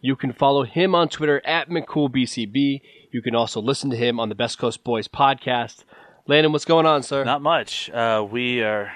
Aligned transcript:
You 0.00 0.14
can 0.14 0.32
follow 0.32 0.62
him 0.62 0.94
on 0.94 1.08
Twitter 1.08 1.44
at 1.44 1.68
McCoolBCB. 1.68 2.80
You 3.10 3.22
can 3.22 3.34
also 3.34 3.60
listen 3.60 3.90
to 3.90 3.96
him 3.96 4.20
on 4.20 4.28
the 4.28 4.34
Best 4.34 4.58
Coast 4.58 4.84
Boys 4.84 5.08
podcast. 5.08 5.84
Landon, 6.28 6.52
what's 6.52 6.64
going 6.64 6.86
on, 6.86 7.02
sir? 7.02 7.24
Not 7.24 7.42
much. 7.42 7.90
Uh, 7.90 8.24
we 8.30 8.62
are 8.62 8.92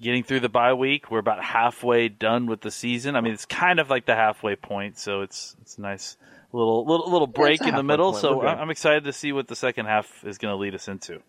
getting 0.00 0.24
through 0.24 0.40
the 0.40 0.48
bye 0.48 0.74
week. 0.74 1.10
We're 1.10 1.20
about 1.20 1.42
halfway 1.44 2.08
done 2.08 2.46
with 2.46 2.62
the 2.62 2.72
season. 2.72 3.14
I 3.14 3.20
mean, 3.20 3.32
it's 3.32 3.46
kind 3.46 3.78
of 3.78 3.90
like 3.90 4.06
the 4.06 4.16
halfway 4.16 4.56
point, 4.56 4.98
so 4.98 5.20
it's 5.20 5.56
it's 5.62 5.78
a 5.78 5.82
nice 5.82 6.16
little 6.52 6.84
little 6.84 7.10
little 7.10 7.28
break 7.28 7.60
yeah, 7.60 7.68
in 7.68 7.74
the 7.76 7.82
middle. 7.84 8.10
Point. 8.10 8.22
So 8.22 8.42
I'm 8.42 8.70
excited 8.70 9.04
to 9.04 9.12
see 9.12 9.32
what 9.32 9.46
the 9.46 9.56
second 9.56 9.86
half 9.86 10.24
is 10.24 10.38
going 10.38 10.52
to 10.52 10.56
lead 10.56 10.74
us 10.74 10.88
into. 10.88 11.20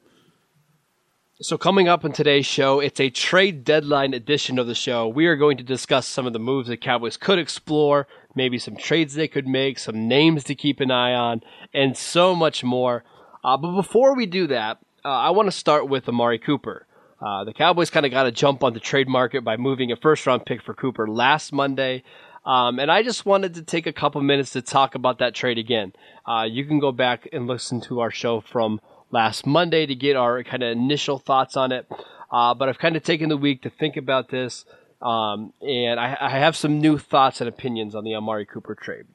So, 1.41 1.57
coming 1.57 1.89
up 1.89 2.05
in 2.05 2.13
today's 2.13 2.45
show, 2.45 2.79
it's 2.79 3.01
a 3.01 3.09
trade 3.09 3.65
deadline 3.65 4.13
edition 4.13 4.57
of 4.57 4.67
the 4.67 4.73
show. 4.75 5.09
We 5.09 5.25
are 5.27 5.35
going 5.35 5.57
to 5.57 5.63
discuss 5.63 6.07
some 6.07 6.25
of 6.25 6.31
the 6.31 6.39
moves 6.39 6.69
the 6.69 6.77
Cowboys 6.77 7.17
could 7.17 7.39
explore, 7.39 8.07
maybe 8.35 8.57
some 8.57 8.75
trades 8.75 9.13
they 9.13 9.27
could 9.27 9.47
make, 9.47 9.79
some 9.79 10.07
names 10.07 10.43
to 10.45 10.55
keep 10.55 10.79
an 10.79 10.91
eye 10.91 11.13
on, 11.13 11.41
and 11.73 11.95
so 11.97 12.35
much 12.35 12.63
more. 12.63 13.03
Uh, 13.43 13.57
but 13.57 13.75
before 13.75 14.15
we 14.15 14.25
do 14.25 14.47
that, 14.47 14.79
uh, 15.03 15.09
I 15.09 15.29
want 15.29 15.47
to 15.47 15.51
start 15.51 15.87
with 15.87 16.09
Amari 16.09 16.39
Cooper. 16.39 16.87
Uh, 17.21 17.43
the 17.43 17.53
Cowboys 17.53 17.89
kind 17.89 18.05
of 18.05 18.11
got 18.11 18.25
a 18.25 18.31
jump 18.31 18.63
on 18.63 18.73
the 18.73 18.79
trade 18.79 19.07
market 19.07 19.43
by 19.43 19.57
moving 19.57 19.91
a 19.91 19.95
first 19.95 20.25
round 20.25 20.45
pick 20.45 20.61
for 20.61 20.73
Cooper 20.73 21.07
last 21.07 21.53
Monday. 21.53 22.03
Um, 22.45 22.79
and 22.79 22.91
I 22.91 23.01
just 23.01 23.25
wanted 23.25 23.55
to 23.55 23.63
take 23.63 23.87
a 23.87 23.93
couple 23.93 24.21
minutes 24.21 24.51
to 24.51 24.61
talk 24.61 24.93
about 24.93 25.19
that 25.19 25.33
trade 25.33 25.57
again. 25.57 25.93
Uh, 26.27 26.45
you 26.49 26.65
can 26.65 26.79
go 26.79 26.91
back 26.91 27.27
and 27.33 27.47
listen 27.47 27.81
to 27.81 28.01
our 28.01 28.11
show 28.11 28.41
from 28.41 28.79
last 29.09 29.47
Monday 29.47 29.85
to 29.85 29.95
get 29.95 30.15
our 30.15 30.43
kind 30.43 30.61
of 30.61 30.71
initial 30.71 31.17
thoughts 31.17 31.57
on 31.57 31.71
it. 31.71 31.87
Uh, 32.31 32.53
but 32.53 32.69
I've 32.69 32.77
kind 32.77 32.95
of 32.95 33.03
taken 33.03 33.29
the 33.29 33.37
week 33.37 33.63
to 33.63 33.69
think 33.69 33.97
about 33.97 34.29
this, 34.29 34.65
um, 35.01 35.53
and 35.61 35.99
I, 35.99 36.17
I, 36.19 36.29
have 36.29 36.55
some 36.55 36.79
new 36.79 36.97
thoughts 36.97 37.41
and 37.41 37.47
opinions 37.47 37.95
on 37.95 38.03
the 38.03 38.15
Amari 38.15 38.45
Cooper 38.45 38.75
trade. 38.75 39.05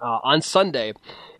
Uh, 0.00 0.18
on 0.22 0.40
Sunday, 0.40 0.92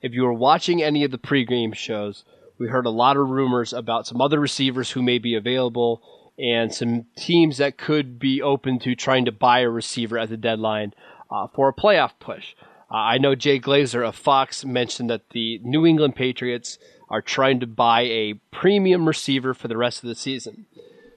if 0.03 0.13
you 0.13 0.23
were 0.23 0.33
watching 0.33 0.83
any 0.83 1.05
of 1.05 1.11
the 1.11 1.19
pregame 1.19 1.75
shows, 1.75 2.25
we 2.59 2.69
heard 2.69 2.85
a 2.85 2.91
lot 2.91 3.17
of 3.17 3.31
rumors 3.31 3.73
about 3.73 4.07
some 4.07 4.21
other 4.21 4.39
receivers 4.39 4.91
who 4.91 5.03
may 5.03 5.19
be 5.19 5.35
available 5.35 6.03
and 6.39 6.75
some 6.75 7.07
teams 7.17 7.59
that 7.59 7.79
could 7.79 8.19
be 8.19 8.43
open 8.43 8.79
to 8.81 8.95
trying 8.95 9.25
to 9.25 9.33
buy 9.33 9.61
a 9.61 9.69
receiver 9.69 10.19
at 10.19 10.29
the 10.29 10.37
deadline 10.37 10.93
uh, 11.31 11.47
for 11.55 11.69
a 11.69 11.75
playoff 11.75 12.13
push. 12.19 12.55
Uh, 12.91 12.97
I 12.97 13.19
know 13.19 13.35
Jay 13.35 13.61
Glazer 13.61 14.07
of 14.07 14.17
Fox 14.17 14.65
mentioned 14.65 15.11
that 15.11 15.31
the 15.31 15.61
New 15.63 15.87
England 15.87 16.17
Patriots 16.17 16.79
are 17.09 17.23
trying 17.23 17.61
to 17.61 17.67
buy 17.67 18.03
a 18.03 18.35
premium 18.51 19.07
receiver 19.07 19.55
for 19.55 19.69
the 19.69 19.77
rest 19.77 20.03
of 20.03 20.09
the 20.09 20.15
season. 20.15 20.67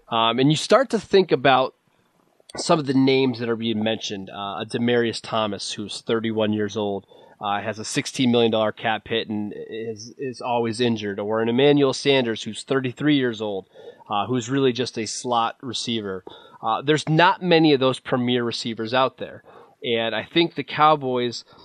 Um, 0.10 0.40
and 0.40 0.52
you 0.52 0.58
start 0.58 0.90
to 0.92 1.00
think 1.00 1.32
about 1.32 1.76
some 2.58 2.80
of 2.80 2.86
the 2.86 2.94
names 2.94 3.40
that 3.40 3.50
are 3.50 3.56
being 3.56 3.84
mentioned. 3.84 4.30
Uh, 4.30 4.64
Demaryius 4.66 5.22
Thomas, 5.22 5.72
who's 5.72 6.02
31 6.02 6.54
years 6.54 6.78
old, 6.78 7.06
uh, 7.42 7.62
has 7.62 7.80
a 7.80 7.84
$16 7.84 8.30
million 8.32 8.72
cap 8.74 9.08
hit 9.08 9.30
and 9.30 9.54
is, 9.70 10.14
is 10.18 10.42
always 10.42 10.80
injured. 10.80 11.20
Or 11.20 11.42
an 11.42 11.50
Emmanuel 11.50 11.94
Sanders, 11.94 12.44
who's 12.44 12.64
33 12.64 13.16
years 13.16 13.42
old, 13.42 13.70
uh, 14.10 14.28
who's 14.28 14.50
really 14.50 14.72
just 14.72 14.98
a 14.98 15.06
slot 15.06 15.58
receiver. 15.62 16.24
Uh, 16.62 16.82
there's 16.82 17.08
not 17.10 17.42
many 17.42 17.74
of 17.74 17.80
those 17.80 18.00
premier 18.00 18.44
receivers 18.44 18.94
out 18.94 19.18
there. 19.18 19.44
And 19.84 20.16
I 20.16 20.24
think 20.24 20.56
the 20.56 20.64
Cowboys– 20.64 21.44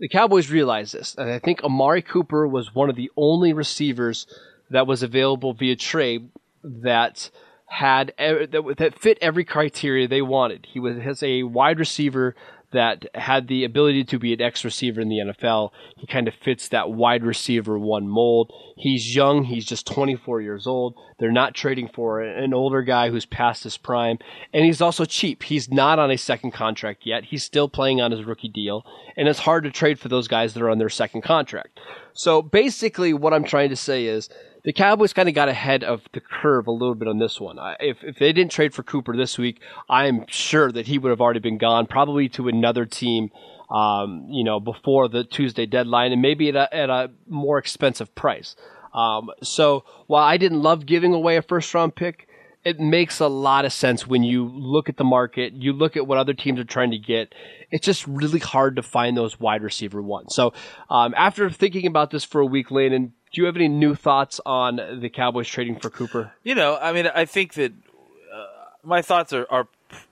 the 0.00 0.08
Cowboys 0.08 0.50
realize 0.50 0.92
this, 0.92 1.14
and 1.14 1.30
I 1.30 1.38
think 1.38 1.62
Amari 1.62 2.00
Cooper 2.00 2.48
was 2.48 2.74
one 2.74 2.88
of 2.88 2.96
the 2.96 3.10
only 3.18 3.52
receivers 3.52 4.26
that 4.70 4.86
was 4.86 5.02
available 5.02 5.52
via 5.52 5.76
trade 5.76 6.30
that 6.64 7.30
had 7.70 8.12
that, 8.18 8.94
fit 9.00 9.16
every 9.22 9.44
criteria 9.44 10.08
they 10.08 10.22
wanted. 10.22 10.66
He 10.72 10.80
was 10.80 10.98
has 10.98 11.22
a 11.22 11.44
wide 11.44 11.78
receiver 11.78 12.34
that 12.72 13.04
had 13.14 13.48
the 13.48 13.64
ability 13.64 14.04
to 14.04 14.18
be 14.18 14.32
an 14.32 14.40
X 14.40 14.64
receiver 14.64 15.00
in 15.00 15.08
the 15.08 15.18
NFL. 15.18 15.70
He 15.96 16.06
kind 16.06 16.28
of 16.28 16.34
fits 16.34 16.68
that 16.68 16.90
wide 16.90 17.24
receiver 17.24 17.78
one 17.78 18.08
mold. 18.08 18.52
He's 18.76 19.14
young. 19.14 19.44
He's 19.44 19.64
just 19.64 19.86
24 19.86 20.40
years 20.40 20.66
old. 20.66 20.94
They're 21.18 21.32
not 21.32 21.54
trading 21.54 21.88
for 21.94 22.20
an 22.20 22.54
older 22.54 22.82
guy 22.82 23.10
who's 23.10 23.26
past 23.26 23.64
his 23.64 23.76
prime. 23.76 24.18
And 24.52 24.64
he's 24.64 24.80
also 24.80 25.04
cheap. 25.04 25.42
He's 25.42 25.70
not 25.70 25.98
on 25.98 26.10
a 26.10 26.18
second 26.18 26.52
contract 26.52 27.02
yet. 27.04 27.24
He's 27.24 27.44
still 27.44 27.68
playing 27.68 28.00
on 28.00 28.12
his 28.12 28.24
rookie 28.24 28.48
deal. 28.48 28.84
And 29.16 29.28
it's 29.28 29.40
hard 29.40 29.64
to 29.64 29.70
trade 29.70 29.98
for 29.98 30.08
those 30.08 30.28
guys 30.28 30.54
that 30.54 30.62
are 30.62 30.70
on 30.70 30.78
their 30.78 30.88
second 30.88 31.22
contract. 31.22 31.80
So 32.12 32.40
basically, 32.40 33.12
what 33.12 33.34
I'm 33.34 33.44
trying 33.44 33.70
to 33.70 33.76
say 33.76 34.06
is 34.06 34.28
the 34.64 34.72
Cowboys 34.72 35.12
kind 35.12 35.28
of 35.28 35.34
got 35.34 35.48
ahead 35.48 35.82
of 35.84 36.02
the 36.12 36.20
curve 36.20 36.66
a 36.66 36.70
little 36.70 36.94
bit 36.94 37.08
on 37.08 37.18
this 37.18 37.40
one. 37.40 37.58
If, 37.80 38.02
if 38.02 38.18
they 38.18 38.32
didn't 38.32 38.52
trade 38.52 38.74
for 38.74 38.82
Cooper 38.82 39.16
this 39.16 39.38
week, 39.38 39.60
I'm 39.88 40.24
sure 40.28 40.70
that 40.72 40.86
he 40.86 40.98
would 40.98 41.10
have 41.10 41.20
already 41.20 41.40
been 41.40 41.58
gone, 41.58 41.86
probably 41.86 42.28
to 42.30 42.48
another 42.48 42.84
team, 42.86 43.30
um, 43.70 44.26
you 44.28 44.44
know, 44.44 44.60
before 44.60 45.08
the 45.08 45.24
Tuesday 45.24 45.66
deadline, 45.66 46.12
and 46.12 46.20
maybe 46.20 46.48
at 46.48 46.56
a, 46.56 46.74
at 46.74 46.90
a 46.90 47.10
more 47.28 47.58
expensive 47.58 48.14
price. 48.14 48.56
Um, 48.92 49.30
so 49.42 49.84
while 50.06 50.24
I 50.24 50.36
didn't 50.36 50.62
love 50.62 50.86
giving 50.86 51.14
away 51.14 51.36
a 51.36 51.42
first 51.42 51.72
round 51.74 51.94
pick, 51.94 52.28
it 52.64 52.78
makes 52.78 53.20
a 53.20 53.28
lot 53.28 53.64
of 53.64 53.72
sense 53.72 54.06
when 54.06 54.22
you 54.22 54.44
look 54.44 54.88
at 54.88 54.96
the 54.96 55.04
market, 55.04 55.54
you 55.54 55.72
look 55.72 55.96
at 55.96 56.06
what 56.06 56.18
other 56.18 56.34
teams 56.34 56.60
are 56.60 56.64
trying 56.64 56.90
to 56.90 56.98
get. 56.98 57.34
It's 57.70 57.86
just 57.86 58.06
really 58.06 58.38
hard 58.38 58.76
to 58.76 58.82
find 58.82 59.16
those 59.16 59.40
wide 59.40 59.62
receiver 59.62 60.02
ones. 60.02 60.34
So 60.34 60.52
um, 60.90 61.14
after 61.16 61.48
thinking 61.48 61.86
about 61.86 62.10
this 62.10 62.24
for 62.24 62.40
a 62.40 62.46
week, 62.46 62.70
Landon, 62.70 63.14
do 63.32 63.40
you 63.40 63.46
have 63.46 63.56
any 63.56 63.68
new 63.68 63.94
thoughts 63.94 64.40
on 64.44 65.00
the 65.00 65.08
Cowboys 65.08 65.48
trading 65.48 65.78
for 65.78 65.88
Cooper? 65.88 66.32
You 66.42 66.54
know, 66.54 66.76
I 66.76 66.92
mean, 66.92 67.06
I 67.06 67.24
think 67.24 67.54
that 67.54 67.72
uh, 67.72 68.44
my 68.82 69.00
thoughts 69.00 69.32
are, 69.32 69.46
are 69.50 69.68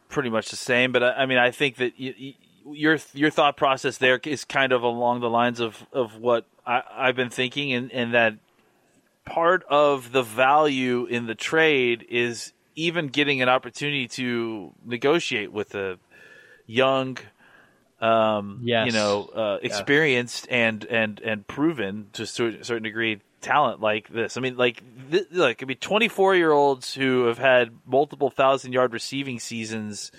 pretty 0.09 0.30
much 0.30 0.50
the 0.50 0.56
same, 0.56 0.92
but 0.92 1.03
I, 1.03 1.10
I 1.12 1.26
mean, 1.26 1.38
I 1.38 1.50
think 1.50 1.76
that 1.76 1.92
your 1.98 2.98
your 3.12 3.30
thought 3.30 3.56
process 3.56 3.98
there 3.98 4.20
is 4.25 4.44
kind 4.44 4.72
of 4.72 4.82
along 4.82 5.20
the 5.20 5.30
lines 5.30 5.60
of, 5.60 5.86
of 5.92 6.16
what 6.16 6.47
I, 6.66 7.06
have 7.06 7.16
been 7.16 7.30
thinking, 7.30 7.72
and, 7.72 7.92
and 7.92 8.15
that 8.15 8.34
part 9.28 9.65
of 9.69 10.12
the 10.12 10.22
value 10.22 11.06
in 11.06 11.27
the 11.27 11.34
trade 11.34 12.06
is 12.09 12.53
even 12.75 13.09
getting 13.09 13.43
an 13.43 13.49
opportunity 13.49 14.09
to 14.09 14.72
negotiate 14.84 15.53
with 15.53 15.75
a 15.75 15.99
young 16.66 17.19
um, 18.00 18.61
yes. 18.62 18.87
you 18.87 18.93
know, 18.93 19.25
uh, 19.34 19.59
experienced 19.62 20.47
yeah. 20.49 20.69
and 20.69 20.84
and 20.84 21.21
and 21.21 21.47
proven 21.47 22.11
to 22.12 22.22
a 22.22 22.27
certain 22.27 22.83
degree 22.83 23.21
talent 23.41 23.81
like 23.81 24.09
this. 24.09 24.37
I 24.37 24.41
mean, 24.41 24.56
like, 24.56 24.83
th- 25.11 25.27
like 25.33 25.62
I 25.62 25.66
mean, 25.66 25.78
twenty 25.78 26.09
four 26.09 26.34
year 26.34 26.53
olds 26.53 26.95
who 26.95 27.27
have 27.27 27.39
had 27.39 27.71
multiple 27.87 28.31
thousand 28.31 28.72
yard 28.72 28.93
receiving 28.93 29.41
seasons 29.41 30.12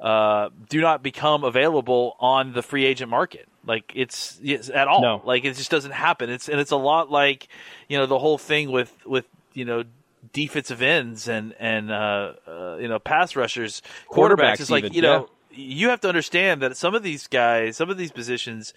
uh, 0.00 0.50
do 0.68 0.80
not 0.80 1.02
become 1.02 1.44
available 1.44 2.16
on 2.20 2.52
the 2.52 2.62
free 2.62 2.84
agent 2.84 3.10
market. 3.10 3.48
Like 3.66 3.92
it's, 3.94 4.38
it's 4.42 4.70
at 4.70 4.88
all. 4.88 5.02
No. 5.02 5.22
Like 5.24 5.44
it 5.44 5.56
just 5.56 5.70
doesn't 5.70 5.92
happen. 5.92 6.30
It's 6.30 6.48
and 6.48 6.60
it's 6.60 6.70
a 6.70 6.76
lot 6.76 7.10
like 7.10 7.48
you 7.88 7.98
know 7.98 8.06
the 8.06 8.18
whole 8.18 8.38
thing 8.38 8.70
with 8.70 8.94
with 9.06 9.26
you 9.52 9.64
know 9.64 9.84
defensive 10.32 10.82
ends 10.82 11.28
and 11.28 11.54
and 11.58 11.90
uh, 11.90 12.32
uh, 12.46 12.76
you 12.80 12.88
know 12.88 12.98
pass 12.98 13.36
rushers, 13.36 13.82
quarterbacks. 14.10 14.36
quarterbacks 14.36 14.60
it's 14.60 14.70
like 14.70 14.84
even, 14.84 14.94
you 14.94 15.02
know 15.02 15.28
you 15.56 15.88
have 15.90 16.00
to 16.00 16.08
understand 16.08 16.62
that 16.62 16.76
some 16.76 16.94
of 16.94 17.02
these 17.02 17.26
guys, 17.26 17.76
some 17.76 17.90
of 17.90 17.96
these 17.96 18.12
positions, 18.12 18.74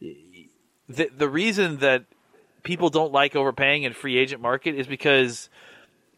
the 0.00 1.10
the 1.16 1.28
reason 1.28 1.78
that 1.78 2.04
people 2.62 2.90
don't 2.90 3.12
like 3.12 3.36
overpaying 3.36 3.82
in 3.82 3.92
free 3.92 4.16
agent 4.16 4.40
market 4.40 4.74
is 4.74 4.86
because 4.86 5.48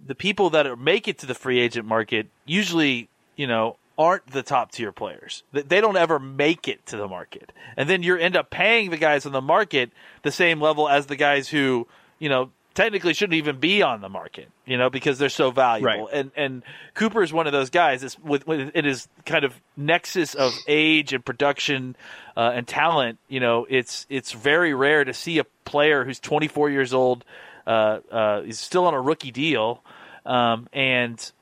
the 0.05 0.15
people 0.15 0.51
that 0.51 0.67
are, 0.67 0.77
make 0.77 1.09
it 1.09 1.19
to 1.19 1.27
the 1.27 1.35
free 1.35 1.59
agent 1.59 1.87
market 1.87 2.29
usually, 2.45 3.09
you 3.35 3.47
know, 3.47 3.77
aren't 3.99 4.27
the 4.29 4.43
top 4.43 4.73
tier 4.73 4.93
players. 4.93 5.43
They 5.53 5.81
don't 5.81 5.97
ever 5.97 6.19
make 6.19 6.69
it 6.69 6.85
to 6.87 6.97
the 6.97 7.09
market. 7.09 7.53
And 7.77 7.89
then 7.89 8.03
you 8.03 8.17
end 8.17 8.37
up 8.37 8.51
paying 8.51 8.91
the 8.91 8.97
guys 8.97 9.27
on 9.27 9.33
the 9.33 9.41
market 9.41 9.91
the 10.23 10.33
same 10.33 10.61
level 10.61 10.89
as 10.89 11.07
the 11.07 11.17
guys 11.17 11.49
who, 11.49 11.87
you 12.19 12.29
know, 12.29 12.51
technically 12.77 13.15
shouldn't 13.15 13.35
even 13.35 13.59
be 13.59 13.83
on 13.83 14.03
the 14.03 14.09
market, 14.09 14.51
you 14.67 14.77
know, 14.77 14.91
because 14.91 15.19
they're 15.19 15.29
so 15.31 15.51
valuable. 15.51 16.05
Right. 16.05 16.15
And 16.15 16.31
and 16.37 16.63
Cooper 16.95 17.23
is 17.23 17.33
one 17.33 17.47
of 17.47 17.53
those 17.53 17.71
guys. 17.71 18.05
It's 18.05 18.19
with, 18.19 18.47
with 18.47 18.71
it 18.75 18.87
is 18.87 19.09
kind 19.25 19.45
of 19.45 19.55
nexus 19.77 20.35
of 20.35 20.53
age 20.69 21.13
and 21.13 21.25
production 21.25 21.97
uh, 22.37 22.53
and 22.55 22.69
talent. 22.69 23.19
You 23.29 23.41
know, 23.41 23.67
it's 23.69 24.07
it's 24.09 24.33
very 24.33 24.75
rare 24.75 25.05
to 25.05 25.15
see 25.15 25.39
a 25.39 25.45
player 25.65 26.05
who's 26.05 26.21
24 26.21 26.71
years 26.71 26.93
old, 26.93 27.25
uh, 27.67 28.01
uh, 28.13 28.43
is 28.47 28.61
still 28.61 28.87
on 28.87 28.95
a 28.95 29.01
rookie 29.01 29.33
deal, 29.33 29.83
um, 30.27 30.69
and 30.73 31.33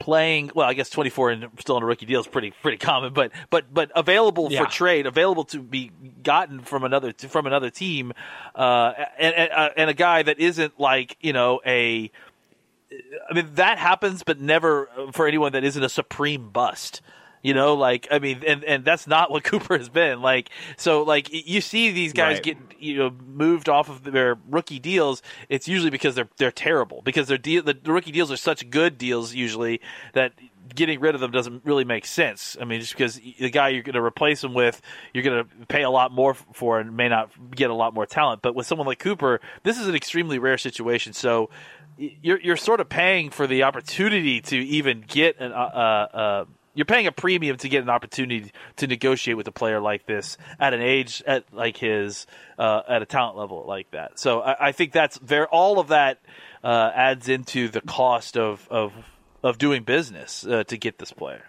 playing. 0.00 0.50
Well, 0.54 0.66
I 0.66 0.74
guess 0.74 0.90
24 0.90 1.30
and 1.30 1.48
still 1.60 1.76
on 1.76 1.82
a 1.84 1.86
rookie 1.86 2.06
deal 2.06 2.20
is 2.20 2.26
pretty 2.26 2.50
pretty 2.62 2.78
common, 2.78 3.12
but 3.12 3.30
but 3.50 3.72
but 3.72 3.92
available 3.94 4.50
Yeah. 4.50 4.64
for 4.64 4.70
trade, 4.70 5.06
available 5.06 5.44
to 5.44 5.60
be 5.62 5.92
gotten 6.24 6.60
from 6.60 6.82
another 6.82 7.12
from 7.12 7.46
another 7.46 7.70
team, 7.70 8.12
uh, 8.56 8.92
and 9.18 9.34
and, 9.34 9.52
uh, 9.52 9.68
and 9.76 9.90
a 9.90 9.94
guy 9.94 10.22
that 10.24 10.40
isn't 10.40 10.80
like 10.80 11.16
you 11.20 11.32
know 11.32 11.60
a. 11.64 12.10
I 13.30 13.34
mean 13.34 13.50
that 13.54 13.78
happens, 13.78 14.24
but 14.24 14.40
never 14.40 14.88
for 15.12 15.28
anyone 15.28 15.52
that 15.52 15.62
isn't 15.62 15.82
a 15.82 15.88
supreme 15.88 16.50
bust. 16.50 17.00
You 17.42 17.54
know, 17.54 17.74
like 17.74 18.06
I 18.10 18.18
mean, 18.18 18.42
and 18.46 18.62
and 18.64 18.84
that's 18.84 19.06
not 19.06 19.30
what 19.30 19.44
Cooper 19.50 19.78
has 19.78 19.88
been. 19.88 20.20
Like, 20.20 20.50
so 20.76 21.02
like 21.02 21.28
you 21.32 21.60
see 21.60 21.90
these 21.90 22.12
guys 22.12 22.34
Right. 22.36 22.42
get 22.42 22.56
you 22.78 22.96
know 22.98 23.10
moved 23.10 23.68
off 23.68 23.88
of 23.88 24.02
their 24.04 24.36
rookie 24.48 24.78
deals. 24.78 25.22
It's 25.48 25.66
usually 25.66 25.90
because 25.90 26.14
they're 26.14 26.28
they're 26.36 26.52
terrible 26.52 27.00
because 27.02 27.28
their 27.28 27.38
deal 27.38 27.62
the, 27.62 27.76
rookie 27.86 28.12
deals 28.12 28.30
are 28.30 28.36
such 28.36 28.68
good 28.68 28.98
deals 28.98 29.32
usually 29.34 29.80
that 30.12 30.32
getting 30.74 31.00
rid 31.00 31.14
of 31.16 31.20
them 31.20 31.30
doesn't 31.32 31.64
really 31.64 31.84
make 31.84 32.04
sense. 32.06 32.56
I 32.60 32.64
mean, 32.64 32.80
just 32.80 32.92
because 32.92 33.16
the 33.16 33.50
guy 33.50 33.70
you're 33.70 33.82
going 33.82 33.94
to 33.94 34.02
replace 34.02 34.40
them 34.40 34.54
with, 34.54 34.80
you're 35.12 35.24
going 35.24 35.42
to 35.44 35.66
pay 35.66 35.82
a 35.82 35.90
lot 35.90 36.12
more 36.12 36.34
for 36.34 36.78
and 36.78 36.96
may 36.96 37.08
not 37.08 37.30
get 37.56 37.70
a 37.70 37.74
lot 37.74 37.92
more 37.92 38.06
talent. 38.06 38.40
But 38.42 38.54
with 38.54 38.66
someone 38.66 38.86
like 38.86 39.00
Cooper, 39.00 39.40
this 39.64 39.78
is 39.78 39.88
an 39.88 39.96
extremely 39.96 40.38
rare 40.38 40.58
situation. 40.58 41.12
So 41.12 41.50
you're 41.98 42.38
you're 42.40 42.56
sort 42.56 42.80
of 42.80 42.88
paying 42.88 43.30
for 43.30 43.46
the 43.46 43.62
opportunity 43.64 44.40
to 44.42 44.56
even 44.56 45.04
get 45.06 45.40
an 45.40 45.52
uh, 45.52 45.56
uh, 45.56 46.16
uh, 46.16 46.44
you're 46.74 46.86
paying 46.86 47.06
a 47.06 47.12
premium 47.12 47.56
to 47.58 47.68
get 47.68 47.82
an 47.82 47.90
opportunity 47.90 48.52
to 48.76 48.86
negotiate 48.86 49.36
with 49.36 49.48
a 49.48 49.52
player 49.52 49.80
like 49.80 50.06
this 50.06 50.38
at 50.58 50.72
an 50.72 50.80
age 50.80 51.22
at 51.26 51.44
like 51.52 51.76
his 51.76 52.26
uh, 52.58 52.82
at 52.88 53.02
a 53.02 53.06
talent 53.06 53.36
level 53.36 53.64
like 53.66 53.90
that. 53.90 54.18
So 54.18 54.40
I, 54.40 54.68
I 54.68 54.72
think 54.72 54.92
that's 54.92 55.18
very 55.18 55.46
all 55.46 55.78
of 55.78 55.88
that 55.88 56.20
uh, 56.62 56.90
adds 56.94 57.28
into 57.28 57.68
the 57.68 57.80
cost 57.80 58.36
of 58.36 58.66
of 58.70 58.92
of 59.42 59.58
doing 59.58 59.82
business 59.82 60.46
uh, 60.46 60.64
to 60.64 60.76
get 60.76 60.98
this 60.98 61.12
player. 61.12 61.44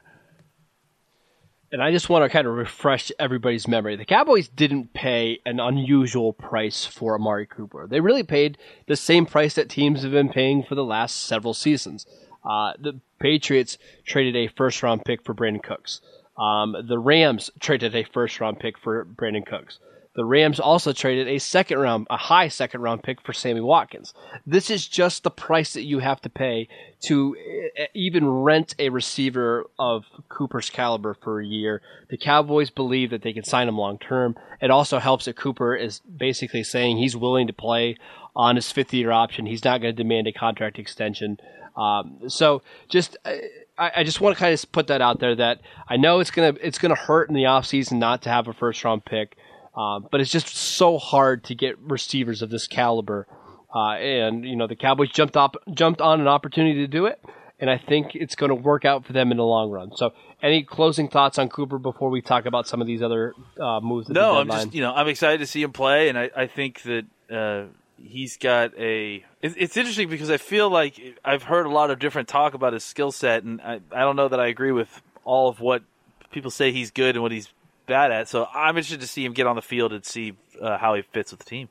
And 1.74 1.82
I 1.82 1.92
just 1.92 2.10
want 2.10 2.26
to 2.26 2.30
kind 2.30 2.48
of 2.48 2.54
refresh 2.54 3.14
everybody's 3.18 3.66
memory. 3.66 3.96
The 3.96 4.04
Cowboys 4.04 4.50
didn't 4.50 4.94
pay 4.94 5.40
an 5.46 5.62
unusual 5.62 6.34
price 6.34 6.86
for 6.86 7.16
Amari 7.16 7.46
Cooper. 7.46 7.88
They 7.88 8.02
really 8.02 8.24
paid 8.24 8.58
the 8.88 8.98
same 8.98 9.26
price 9.26 9.54
that 9.54 9.70
teams 9.70 10.04
have 10.04 10.12
been 10.12 10.28
paying 10.28 10.64
for 10.64 10.76
the 10.76 10.84
last 10.84 11.22
several 11.22 11.54
seasons. 11.54 12.06
Uh, 12.44 12.74
the 12.80 13.00
Patriots 13.20 13.78
traded 14.06 14.36
a 14.36 14.48
first 14.48 14.82
round 14.84 15.06
pick 15.06 15.24
for 15.24 15.34
Brandin 15.34 15.64
Cooks. 15.64 16.02
Um, 16.38 16.76
the 16.88 16.98
Rams 16.98 17.52
traded 17.60 17.96
a 17.96 18.04
first 18.04 18.40
round 18.40 18.60
pick 18.60 18.78
for 18.78 19.06
Brandin 19.06 19.46
Cooks. 19.46 19.80
The 20.14 20.26
Rams 20.26 20.60
also 20.60 20.92
traded 20.92 21.30
a 21.30 21.40
second 21.40 21.80
round, 21.80 22.08
a 22.10 22.18
high 22.18 22.50
second 22.50 22.82
round 22.82 23.02
pick 23.02 23.22
for 23.22 23.32
Sammy 23.32 23.62
Watkins. 23.62 24.14
This 24.46 24.70
is 24.70 24.86
just 24.88 25.24
the 25.24 25.32
price 25.32 25.74
that 25.74 25.84
you 25.84 26.00
have 26.00 26.20
to 26.22 26.30
pay 26.30 26.68
to 27.04 27.36
eh, 27.78 27.88
even 27.94 28.28
rent 28.28 28.76
a 28.78 28.90
receiver 28.90 29.66
of 29.80 30.04
Cooper's 30.28 30.70
caliber 30.70 31.14
for 31.14 31.40
a 31.40 31.46
year. 31.46 31.82
The 32.10 32.18
Cowboys 32.18 32.70
believe 32.70 33.12
that 33.12 33.22
they 33.22 33.32
can 33.32 33.46
sign 33.46 33.70
him 33.70 33.78
long 33.78 34.00
term. 34.00 34.36
It 34.62 34.70
also 34.70 35.00
helps 35.00 35.26
that 35.26 35.38
Cooper 35.38 35.76
is 35.76 36.00
basically 36.00 36.64
saying 36.64 36.98
he's 36.98 37.16
willing 37.16 37.48
to 37.48 37.54
play 37.54 37.96
on 38.36 38.58
his 38.58 38.70
fifth 38.70 38.94
year 38.94 39.12
option. 39.12 39.46
He's 39.46 39.64
not 39.64 39.82
going 39.82 39.96
to 39.96 40.04
demand 40.04 40.28
a 40.28 40.34
contract 40.34 40.78
extension. 40.78 41.38
Um, 41.78 42.24
so 42.28 42.64
just. 42.90 43.18
Uh, 43.24 43.34
I, 43.78 43.92
I 43.98 44.04
just 44.04 44.20
want 44.22 44.36
to 44.36 44.40
kind 44.40 44.54
of 44.54 44.72
put 44.72 44.88
that 44.88 45.02
out 45.02 45.20
there 45.20 45.34
that 45.36 45.62
I 45.88 45.98
know 45.98 46.20
it's 46.20 46.30
gonna 46.30 46.54
it's 46.62 46.78
gonna 46.78 46.94
hurt 46.94 47.30
in 47.30 47.36
the 47.36 47.44
offseason 47.44 47.94
not 47.94 48.22
to 48.24 48.30
have 48.30 48.48
a 48.48 48.54
first 48.54 48.84
round 48.84 49.06
pick, 49.06 49.38
um, 49.76 50.08
but 50.12 50.22
it's 50.22 50.32
just 50.32 50.56
so 50.56 50.98
hard 50.98 51.44
to 51.46 51.56
get 51.56 51.80
receivers 51.80 52.42
of 52.42 52.50
this 52.50 52.68
caliber. 52.68 53.28
Uh, 53.74 53.94
and 53.94 54.44
you 54.44 54.56
know 54.56 54.68
the 54.68 54.76
Cowboys 54.76 55.10
jumped 55.12 55.38
up 55.38 55.56
jumped 55.74 56.02
on 56.02 56.20
an 56.20 56.28
opportunity 56.28 56.80
to 56.80 56.88
do 56.88 57.06
it, 57.06 57.24
and 57.58 57.70
I 57.70 57.78
think 57.78 58.16
it's 58.16 58.36
going 58.36 58.50
to 58.50 58.56
work 58.56 58.84
out 58.84 59.06
for 59.06 59.14
them 59.14 59.32
in 59.32 59.38
the 59.38 59.46
long 59.46 59.72
run. 59.72 59.96
So, 59.96 60.12
any 60.42 60.64
closing 60.64 61.08
thoughts 61.08 61.40
on 61.40 61.48
Cooper 61.48 61.78
before 61.78 62.10
we 62.10 62.22
talk 62.22 62.46
about 62.46 62.68
some 62.68 62.82
of 62.82 62.88
these 62.88 63.02
other 63.02 63.34
uh, 63.58 63.80
moves? 63.80 64.10
No, 64.10 64.40
I'm 64.40 64.50
just 64.50 64.74
you 64.74 64.82
know 64.82 64.94
I'm 64.94 65.08
excited 65.08 65.38
to 65.40 65.48
see 65.48 65.62
him 65.62 65.72
play, 65.72 66.10
and 66.10 66.18
I, 66.18 66.30
I 66.36 66.48
think 66.48 66.82
that 66.82 67.06
uh, 67.32 67.68
he's 67.98 68.36
got 68.36 68.78
a. 68.78 69.24
It, 69.42 69.54
it's 69.56 69.78
interesting 69.78 70.10
because 70.10 70.30
I 70.30 70.38
feel 70.38 70.70
like 70.70 71.00
I've 71.24 71.44
heard 71.44 71.66
a 71.66 71.70
lot 71.70 71.92
of 71.92 72.00
different 72.00 72.28
talk 72.28 72.54
about 72.54 72.74
his 72.74 72.84
skill 72.84 73.14
set, 73.14 73.44
and 73.44 73.62
I, 73.62 73.80
I 73.94 74.02
don't 74.02 74.18
know 74.18 74.28
that 74.28 74.40
I 74.40 74.48
agree 74.48 74.74
with 74.74 75.02
all 75.24 75.48
of 75.48 75.62
what 75.62 75.84
people 76.32 76.52
say 76.52 76.74
he's 76.74 76.92
good 76.92 77.16
and 77.16 77.24
what 77.24 77.32
he's 77.32 77.50
bad 77.86 78.12
at. 78.12 78.28
So 78.28 78.48
I'm 78.54 78.78
interested 78.78 79.02
to 79.02 79.08
see 79.08 79.26
him 79.26 79.34
get 79.34 79.48
on 79.48 79.56
the 79.56 79.62
field 79.62 79.94
and 79.94 80.06
see 80.06 80.34
uh, 80.62 80.78
how 80.78 80.96
he 80.96 81.02
fits 81.02 81.32
with 81.32 81.40
the 81.40 81.46
team. 81.46 81.70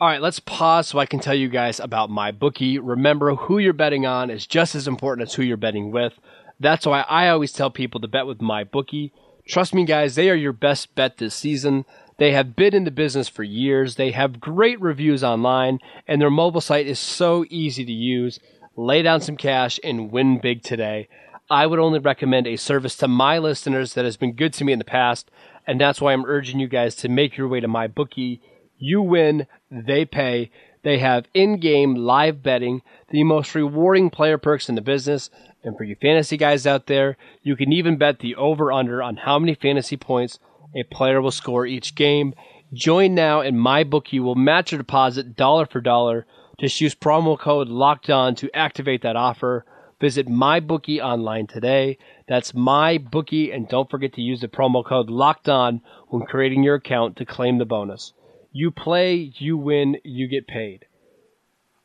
All 0.00 0.08
right, 0.08 0.20
let's 0.20 0.40
pause 0.40 0.88
so 0.88 0.98
I 0.98 1.06
can 1.06 1.20
tell 1.20 1.34
you 1.34 1.48
guys 1.48 1.78
about 1.78 2.10
my 2.10 2.32
bookie. 2.32 2.78
Remember, 2.78 3.34
who 3.34 3.58
you're 3.58 3.72
betting 3.72 4.06
on 4.06 4.28
is 4.28 4.46
just 4.46 4.74
as 4.74 4.88
important 4.88 5.28
as 5.28 5.34
who 5.34 5.42
you're 5.42 5.56
betting 5.56 5.92
with. 5.92 6.14
That's 6.58 6.84
why 6.84 7.02
I 7.02 7.28
always 7.28 7.52
tell 7.52 7.70
people 7.70 8.00
to 8.00 8.08
bet 8.08 8.26
with 8.26 8.40
my 8.42 8.64
bookie. 8.64 9.12
Trust 9.46 9.72
me, 9.72 9.84
guys, 9.84 10.14
they 10.14 10.30
are 10.30 10.34
your 10.34 10.52
best 10.52 10.94
bet 10.94 11.18
this 11.18 11.34
season. 11.34 11.84
They 12.18 12.32
have 12.32 12.56
been 12.56 12.74
in 12.74 12.84
the 12.84 12.90
business 12.90 13.28
for 13.28 13.42
years. 13.42 13.96
They 13.96 14.10
have 14.10 14.40
great 14.40 14.80
reviews 14.80 15.22
online, 15.22 15.78
and 16.06 16.20
their 16.20 16.30
mobile 16.30 16.60
site 16.60 16.86
is 16.86 16.98
so 16.98 17.44
easy 17.48 17.84
to 17.84 17.92
use. 17.92 18.40
Lay 18.76 19.02
down 19.02 19.20
some 19.20 19.36
cash 19.36 19.78
and 19.84 20.10
win 20.10 20.38
big 20.40 20.62
today. 20.62 21.08
I 21.50 21.66
would 21.66 21.78
only 21.78 21.98
recommend 21.98 22.46
a 22.46 22.56
service 22.56 22.96
to 22.96 23.08
my 23.08 23.38
listeners 23.38 23.94
that 23.94 24.04
has 24.04 24.16
been 24.16 24.32
good 24.32 24.52
to 24.54 24.64
me 24.64 24.72
in 24.72 24.78
the 24.78 24.84
past, 24.84 25.30
and 25.66 25.80
that's 25.80 26.00
why 26.00 26.12
I'm 26.12 26.24
urging 26.24 26.58
you 26.58 26.68
guys 26.68 26.94
to 26.96 27.08
make 27.08 27.36
your 27.36 27.48
way 27.48 27.60
to 27.60 27.68
my 27.68 27.86
bookie. 27.86 28.40
You 28.78 29.02
win, 29.02 29.46
they 29.70 30.04
pay. 30.04 30.50
They 30.82 30.98
have 30.98 31.26
in-game 31.32 31.94
live 31.94 32.42
betting, 32.42 32.82
the 33.10 33.24
most 33.24 33.54
rewarding 33.54 34.10
player 34.10 34.38
perks 34.38 34.68
in 34.68 34.74
the 34.74 34.80
business. 34.80 35.30
And 35.62 35.76
for 35.76 35.84
you 35.84 35.96
fantasy 36.00 36.36
guys 36.36 36.66
out 36.66 36.86
there, 36.86 37.16
you 37.42 37.56
can 37.56 37.72
even 37.72 37.96
bet 37.96 38.18
the 38.18 38.34
over/under 38.36 39.02
on 39.02 39.16
how 39.16 39.38
many 39.38 39.54
fantasy 39.54 39.96
points 39.96 40.38
a 40.74 40.82
player 40.82 41.22
will 41.22 41.30
score 41.30 41.66
each 41.66 41.94
game. 41.94 42.34
Join 42.72 43.14
now, 43.14 43.40
and 43.40 43.58
my 43.58 43.84
bookie 43.84 44.20
will 44.20 44.34
match 44.34 44.72
your 44.72 44.78
deposit 44.78 45.36
dollar 45.36 45.64
for 45.64 45.80
dollar. 45.80 46.26
Just 46.60 46.80
use 46.80 46.94
promo 46.94 47.38
code 47.38 47.68
Locked 47.68 48.10
On 48.10 48.34
to 48.36 48.54
activate 48.54 49.02
that 49.02 49.16
offer. 49.16 49.64
Visit 50.00 50.26
MyBookie 50.26 51.02
online 51.02 51.46
today. 51.46 51.98
That's 52.28 52.52
MyBookie, 52.52 53.54
and 53.54 53.68
don't 53.68 53.90
forget 53.90 54.12
to 54.14 54.22
use 54.22 54.40
the 54.40 54.48
promo 54.48 54.84
code 54.84 55.10
Locked 55.10 55.48
On 55.48 55.80
when 56.08 56.26
creating 56.26 56.62
your 56.62 56.76
account 56.76 57.16
to 57.16 57.24
claim 57.24 57.58
the 57.58 57.64
bonus. 57.64 58.12
You 58.52 58.70
play, 58.70 59.32
you 59.36 59.56
win, 59.56 59.96
you 60.04 60.28
get 60.28 60.46
paid. 60.46 60.86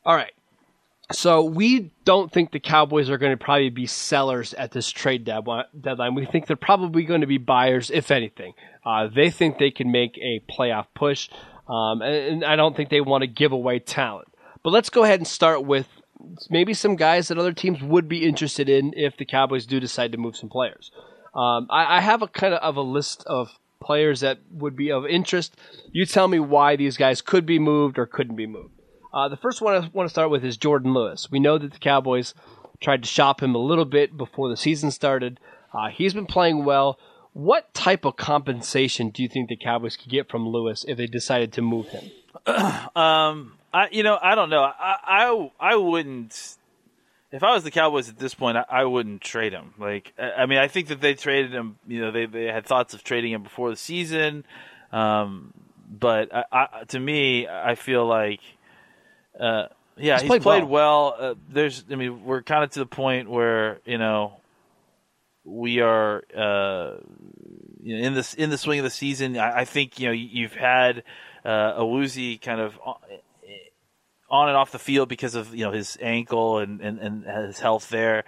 All 0.04 0.14
right. 0.14 0.32
So 1.12 1.42
we 1.42 1.90
don't 2.04 2.30
think 2.32 2.52
the 2.52 2.60
Cowboys 2.60 3.10
are 3.10 3.18
going 3.18 3.36
to 3.36 3.44
probably 3.44 3.70
be 3.70 3.86
sellers 3.86 4.54
at 4.54 4.70
this 4.70 4.90
trade 4.90 5.24
dead- 5.24 5.44
deadline. 5.80 6.14
We 6.14 6.26
think 6.26 6.46
they're 6.46 6.56
probably 6.56 7.02
going 7.02 7.22
to 7.22 7.26
be 7.26 7.38
buyers, 7.38 7.90
if 7.90 8.10
anything. 8.12 8.54
Uh, 8.86 9.08
they 9.12 9.30
think 9.30 9.58
they 9.58 9.72
can 9.72 9.90
make 9.90 10.16
a 10.18 10.40
playoff 10.48 10.86
push, 10.94 11.28
um, 11.68 12.00
and, 12.02 12.42
and 12.42 12.44
I 12.44 12.56
don't 12.56 12.76
think 12.76 12.90
they 12.90 13.00
want 13.00 13.22
to 13.22 13.26
give 13.26 13.52
away 13.52 13.80
talent. 13.80 14.28
But 14.62 14.70
let's 14.70 14.90
go 14.90 15.02
ahead 15.02 15.18
and 15.18 15.26
start 15.26 15.64
with 15.64 15.88
maybe 16.48 16.74
some 16.74 16.96
guys 16.96 17.28
that 17.28 17.38
other 17.38 17.52
teams 17.52 17.82
would 17.82 18.08
be 18.08 18.26
interested 18.26 18.68
in 18.68 18.92
if 18.96 19.16
the 19.16 19.24
Cowboys 19.24 19.66
do 19.66 19.80
decide 19.80 20.12
to 20.12 20.18
move 20.18 20.36
some 20.36 20.48
players. 20.48 20.90
Um, 21.34 21.68
I, 21.70 21.98
I 21.98 22.00
have 22.00 22.22
a 22.22 22.28
kind 22.28 22.54
of, 22.54 22.60
of 22.60 22.76
a 22.76 22.82
list 22.82 23.24
of 23.26 23.50
players 23.80 24.20
that 24.20 24.38
would 24.50 24.76
be 24.76 24.90
of 24.90 25.06
interest. 25.06 25.56
You 25.92 26.04
tell 26.06 26.28
me 26.28 26.38
why 26.38 26.76
these 26.76 26.96
guys 26.96 27.22
could 27.22 27.46
be 27.46 27.58
moved 27.58 27.98
or 27.98 28.06
couldn't 28.06 28.36
be 28.36 28.46
moved. 28.46 28.74
Uh, 29.12 29.28
the 29.28 29.36
first 29.36 29.60
one 29.60 29.74
I 29.74 29.88
want 29.92 30.08
to 30.08 30.12
start 30.12 30.30
with 30.30 30.44
is 30.44 30.58
Jourdan 30.58 30.94
Lewis. 30.94 31.28
We 31.30 31.40
know 31.40 31.58
that 31.58 31.72
the 31.72 31.78
Cowboys 31.78 32.34
tried 32.80 33.02
to 33.02 33.08
shop 33.08 33.42
him 33.42 33.54
a 33.54 33.58
little 33.58 33.84
bit 33.84 34.16
before 34.16 34.48
the 34.48 34.56
season 34.56 34.90
started. 34.90 35.40
Uh, 35.72 35.88
he's 35.88 36.14
been 36.14 36.26
playing 36.26 36.64
well. 36.64 36.98
What 37.32 37.72
type 37.74 38.04
of 38.04 38.16
compensation 38.16 39.10
do 39.10 39.22
you 39.22 39.28
think 39.28 39.48
the 39.48 39.56
Cowboys 39.56 39.96
could 39.96 40.10
get 40.10 40.28
from 40.28 40.48
Lewis 40.48 40.84
if 40.88 40.96
they 40.96 41.06
decided 41.06 41.52
to 41.54 41.62
move 41.62 41.88
him? 41.88 42.10
Um, 42.96 43.52
I 43.72 43.88
you 43.90 44.02
know 44.02 44.18
I 44.20 44.34
don't 44.34 44.50
know. 44.50 44.62
I 44.62 44.96
I, 45.04 45.50
I 45.60 45.76
wouldn't. 45.76 46.56
If 47.32 47.44
I 47.44 47.54
was 47.54 47.62
the 47.62 47.70
Cowboys 47.70 48.08
at 48.08 48.18
this 48.18 48.34
point, 48.34 48.56
I, 48.56 48.64
I 48.68 48.84
wouldn't 48.84 49.20
trade 49.20 49.52
him. 49.52 49.72
Like 49.78 50.12
I, 50.18 50.32
I 50.42 50.46
mean, 50.46 50.58
I 50.58 50.66
think 50.68 50.88
that 50.88 51.00
they 51.00 51.14
traded 51.14 51.52
him. 51.52 51.78
You 51.86 52.00
know, 52.00 52.10
they 52.10 52.26
they 52.26 52.46
had 52.46 52.66
thoughts 52.66 52.92
of 52.94 53.04
trading 53.04 53.32
him 53.32 53.42
before 53.44 53.70
the 53.70 53.76
season. 53.76 54.44
Um, 54.92 55.54
but 55.88 56.28
I, 56.34 56.84
to 56.88 56.98
me, 56.98 57.46
I 57.48 57.74
feel 57.76 58.04
like, 58.06 58.40
uh, 59.38 59.66
yeah, 59.96 60.14
He's 60.14 60.22
he's, 60.22 60.28
played 60.28 60.42
played, 60.42 60.64
well. 60.64 61.14
well. 61.20 61.30
Uh, 61.30 61.34
there's, 61.48 61.84
I 61.90 61.94
mean, 61.94 62.24
we're 62.24 62.42
kind 62.42 62.64
of 62.64 62.70
to 62.70 62.80
the 62.80 62.86
point 62.86 63.30
where 63.30 63.78
you 63.84 63.98
know 63.98 64.40
we 65.44 65.80
are 65.80 66.22
uh, 66.36 66.94
you 67.82 67.96
know, 67.98 68.06
in 68.08 68.14
this 68.14 68.34
in 68.34 68.50
the 68.50 68.58
swing 68.58 68.80
of 68.80 68.84
the 68.84 68.90
season. 68.90 69.36
I, 69.38 69.60
I 69.60 69.64
think 69.64 70.00
you 70.00 70.06
know 70.06 70.12
you- 70.12 70.28
you've 70.32 70.54
had 70.54 71.04
uh, 71.44 71.74
Awuzie 71.80 72.40
kind 72.40 72.60
of 72.60 72.76
on, 74.30 74.48
and 74.48 74.56
off 74.56 74.72
the 74.72 74.78
field 74.78 75.08
because 75.08 75.34
of 75.34 75.54
you 75.54 75.64
know 75.64 75.72
his 75.72 75.98
ankle 76.00 76.58
and 76.58 76.80
and, 76.80 76.98
and 76.98 77.24
his 77.46 77.58
health 77.58 77.88
there. 77.88 78.24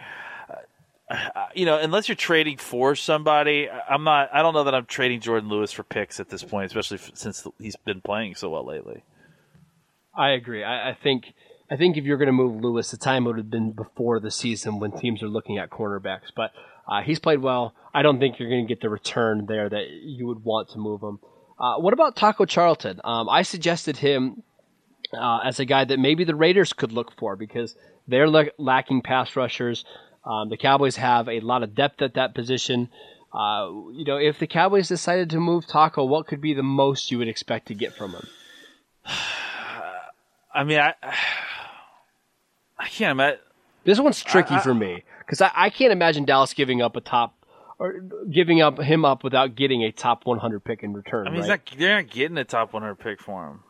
Uh, 1.10 1.46
you 1.54 1.66
know, 1.66 1.78
unless 1.78 2.08
you're 2.08 2.16
trading 2.16 2.56
for 2.56 2.94
somebody, 2.94 3.68
I'm 3.70 4.04
not. 4.04 4.30
I 4.32 4.40
don't 4.40 4.54
know 4.54 4.64
that 4.64 4.74
I'm 4.74 4.86
trading 4.86 5.20
Jourdan 5.20 5.48
Lewis 5.48 5.70
for 5.70 5.82
picks 5.82 6.20
at 6.20 6.30
this 6.30 6.42
point, 6.42 6.66
especially 6.66 6.98
since 7.14 7.46
he's 7.58 7.76
been 7.76 8.00
playing 8.00 8.34
so 8.34 8.48
well 8.48 8.64
lately. 8.64 9.02
I 10.16 10.30
agree. 10.30 10.64
I, 10.64 10.90
I 10.90 10.94
think 10.94 11.34
I 11.70 11.76
think 11.76 11.96
if 11.96 12.04
you're 12.04 12.18
going 12.18 12.26
to 12.26 12.32
move 12.32 12.62
Lewis, 12.62 12.90
the 12.90 12.96
time 12.96 13.24
would 13.24 13.36
have 13.36 13.50
been 13.50 13.72
before 13.72 14.20
the 14.20 14.30
season 14.30 14.78
when 14.78 14.92
teams 14.92 15.22
are 15.22 15.28
looking 15.28 15.58
at 15.58 15.70
cornerbacks. 15.70 16.30
But 16.34 16.52
uh, 16.86 17.02
he's 17.02 17.18
played 17.18 17.40
well. 17.40 17.74
I 17.94 18.02
don't 18.02 18.18
think 18.18 18.38
you're 18.38 18.50
going 18.50 18.66
to 18.66 18.68
get 18.68 18.80
the 18.80 18.90
return 18.90 19.46
there 19.46 19.68
that 19.68 19.88
you 19.90 20.26
would 20.26 20.44
want 20.44 20.70
to 20.70 20.78
move 20.78 21.02
him. 21.02 21.18
Uh, 21.58 21.76
what 21.76 21.92
about 21.92 22.16
Taco 22.16 22.44
Charlton? 22.44 23.00
Um, 23.04 23.28
I 23.28 23.42
suggested 23.42 23.96
him 23.98 24.42
uh, 25.18 25.40
as 25.44 25.60
a 25.60 25.64
guy 25.64 25.84
that 25.84 25.98
maybe 25.98 26.24
the 26.24 26.34
Raiders 26.34 26.72
could 26.72 26.92
look 26.92 27.12
for 27.18 27.36
because 27.36 27.74
they're 28.08 28.28
lacking 28.28 29.02
pass 29.02 29.36
rushers. 29.36 29.84
Um, 30.24 30.48
the 30.48 30.56
Cowboys 30.56 30.96
have 30.96 31.28
a 31.28 31.40
lot 31.40 31.62
of 31.62 31.74
depth 31.74 32.02
at 32.02 32.14
that 32.14 32.34
position. 32.34 32.88
Uh, 33.32 33.68
you 33.92 34.04
know, 34.04 34.16
if 34.16 34.38
the 34.38 34.46
Cowboys 34.46 34.88
decided 34.88 35.30
to 35.30 35.40
move 35.40 35.66
Taco, 35.66 36.04
what 36.04 36.26
could 36.26 36.40
be 36.40 36.54
the 36.54 36.62
most 36.62 37.10
you 37.10 37.18
would 37.18 37.28
expect 37.28 37.68
to 37.68 37.74
get 37.74 37.94
from 37.94 38.12
him? 38.12 38.26
I 40.54 40.64
mean, 40.64 40.78
I 40.78 40.94
I 42.78 42.88
can't 42.88 43.12
imagine. 43.12 43.40
This 43.84 43.98
one's 43.98 44.22
tricky 44.22 44.54
I, 44.54 44.58
I, 44.58 44.62
for 44.62 44.74
me 44.74 45.04
because 45.20 45.40
I, 45.40 45.50
I 45.54 45.70
can't 45.70 45.92
imagine 45.92 46.24
Dallas 46.24 46.52
giving 46.54 46.82
up 46.82 46.96
a 46.96 47.00
top 47.00 47.34
or 47.78 48.00
giving 48.30 48.60
up 48.60 48.78
him 48.80 49.04
up 49.04 49.24
without 49.24 49.56
getting 49.56 49.82
a 49.82 49.90
top 49.90 50.26
100 50.26 50.60
pick 50.60 50.82
in 50.82 50.92
return. 50.92 51.26
I 51.26 51.30
mean, 51.30 51.40
right? 51.40 51.48
not, 51.48 51.78
they're 51.78 52.02
not 52.02 52.10
getting 52.10 52.38
a 52.38 52.44
top 52.44 52.72
100 52.72 52.96
pick 52.96 53.20
for 53.20 53.48
him, 53.48 53.60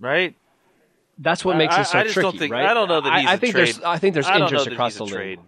right? 0.00 0.34
That's 1.18 1.44
what 1.44 1.56
makes 1.56 1.76
it 1.76 1.86
so 1.86 1.98
I, 1.98 2.02
just 2.02 2.14
tricky, 2.14 2.30
don't 2.30 2.38
think, 2.38 2.52
right? 2.52 2.66
I 2.66 2.74
don't 2.74 2.88
know 2.88 3.00
that 3.00 3.20
he's 3.20 3.28
I, 3.28 3.36
think 3.36 3.54
trade. 3.54 3.66
there's 3.66 3.80
I 3.80 3.98
think 3.98 4.14
there's 4.14 4.28
interest 4.28 4.66
across 4.66 4.96
the 4.96 5.04
league. 5.04 5.40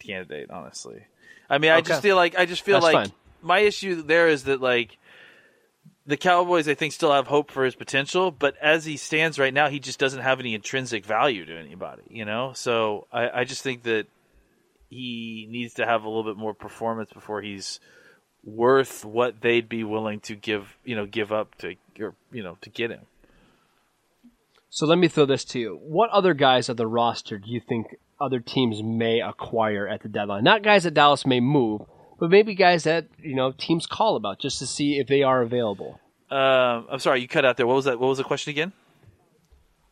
Candidate, 0.00 0.50
honestly. 0.50 1.04
I 1.48 1.58
mean, 1.58 1.70
okay. 1.70 1.78
I 1.78 1.80
just 1.82 2.02
feel 2.02 2.16
like 2.16 2.36
I 2.36 2.46
just 2.46 2.62
feel 2.62 2.80
That's 2.80 2.92
like 2.92 3.06
fine. 3.08 3.12
my 3.42 3.60
issue 3.60 4.02
there 4.02 4.28
is 4.28 4.44
that 4.44 4.60
like 4.60 4.98
the 6.06 6.16
Cowboys, 6.16 6.68
I 6.68 6.74
think, 6.74 6.92
still 6.92 7.12
have 7.12 7.28
hope 7.28 7.50
for 7.50 7.64
his 7.64 7.74
potential, 7.74 8.30
but 8.32 8.56
as 8.60 8.84
he 8.84 8.96
stands 8.96 9.38
right 9.38 9.54
now, 9.54 9.68
he 9.68 9.78
just 9.78 10.00
doesn't 10.00 10.22
have 10.22 10.40
any 10.40 10.54
intrinsic 10.54 11.04
value 11.04 11.44
to 11.46 11.56
anybody, 11.56 12.02
you 12.08 12.24
know. 12.24 12.52
So 12.54 13.06
I, 13.12 13.40
I 13.40 13.44
just 13.44 13.62
think 13.62 13.84
that 13.84 14.06
he 14.90 15.46
needs 15.48 15.74
to 15.74 15.86
have 15.86 16.04
a 16.04 16.08
little 16.08 16.24
bit 16.24 16.36
more 16.36 16.54
performance 16.54 17.12
before 17.12 17.40
he's 17.40 17.78
worth 18.44 19.04
what 19.04 19.40
they'd 19.40 19.68
be 19.68 19.84
willing 19.84 20.20
to 20.20 20.34
give, 20.34 20.76
you 20.84 20.96
know, 20.96 21.06
give 21.06 21.32
up 21.32 21.54
to, 21.58 21.76
or, 22.00 22.14
you 22.32 22.42
know, 22.42 22.58
to 22.62 22.70
get 22.70 22.90
him. 22.90 23.06
So 24.74 24.86
let 24.86 24.96
me 24.96 25.06
throw 25.06 25.26
this 25.26 25.44
to 25.44 25.58
you. 25.58 25.78
What 25.82 26.08
other 26.10 26.32
guys 26.32 26.70
of 26.70 26.78
the 26.78 26.86
roster 26.86 27.38
do 27.38 27.50
you 27.50 27.60
think 27.60 27.94
other 28.18 28.40
teams 28.40 28.82
may 28.82 29.20
acquire 29.20 29.86
at 29.86 30.02
the 30.02 30.08
deadline? 30.08 30.44
Not 30.44 30.62
guys 30.62 30.84
that 30.84 30.94
Dallas 30.94 31.26
may 31.26 31.40
move, 31.40 31.82
but 32.18 32.30
maybe 32.30 32.54
guys 32.54 32.84
that 32.84 33.04
you 33.18 33.34
know 33.34 33.52
teams 33.52 33.86
call 33.86 34.16
about 34.16 34.38
just 34.38 34.58
to 34.60 34.66
see 34.66 34.98
if 34.98 35.08
they 35.08 35.22
are 35.22 35.42
available. 35.42 36.00
Um, 36.30 36.86
I'm 36.90 37.00
sorry, 37.00 37.20
you 37.20 37.28
cut 37.28 37.44
out 37.44 37.58
there. 37.58 37.66
What 37.66 37.74
was 37.74 37.84
that? 37.84 38.00
What 38.00 38.08
was 38.08 38.16
the 38.16 38.24
question 38.24 38.48
again? 38.52 38.72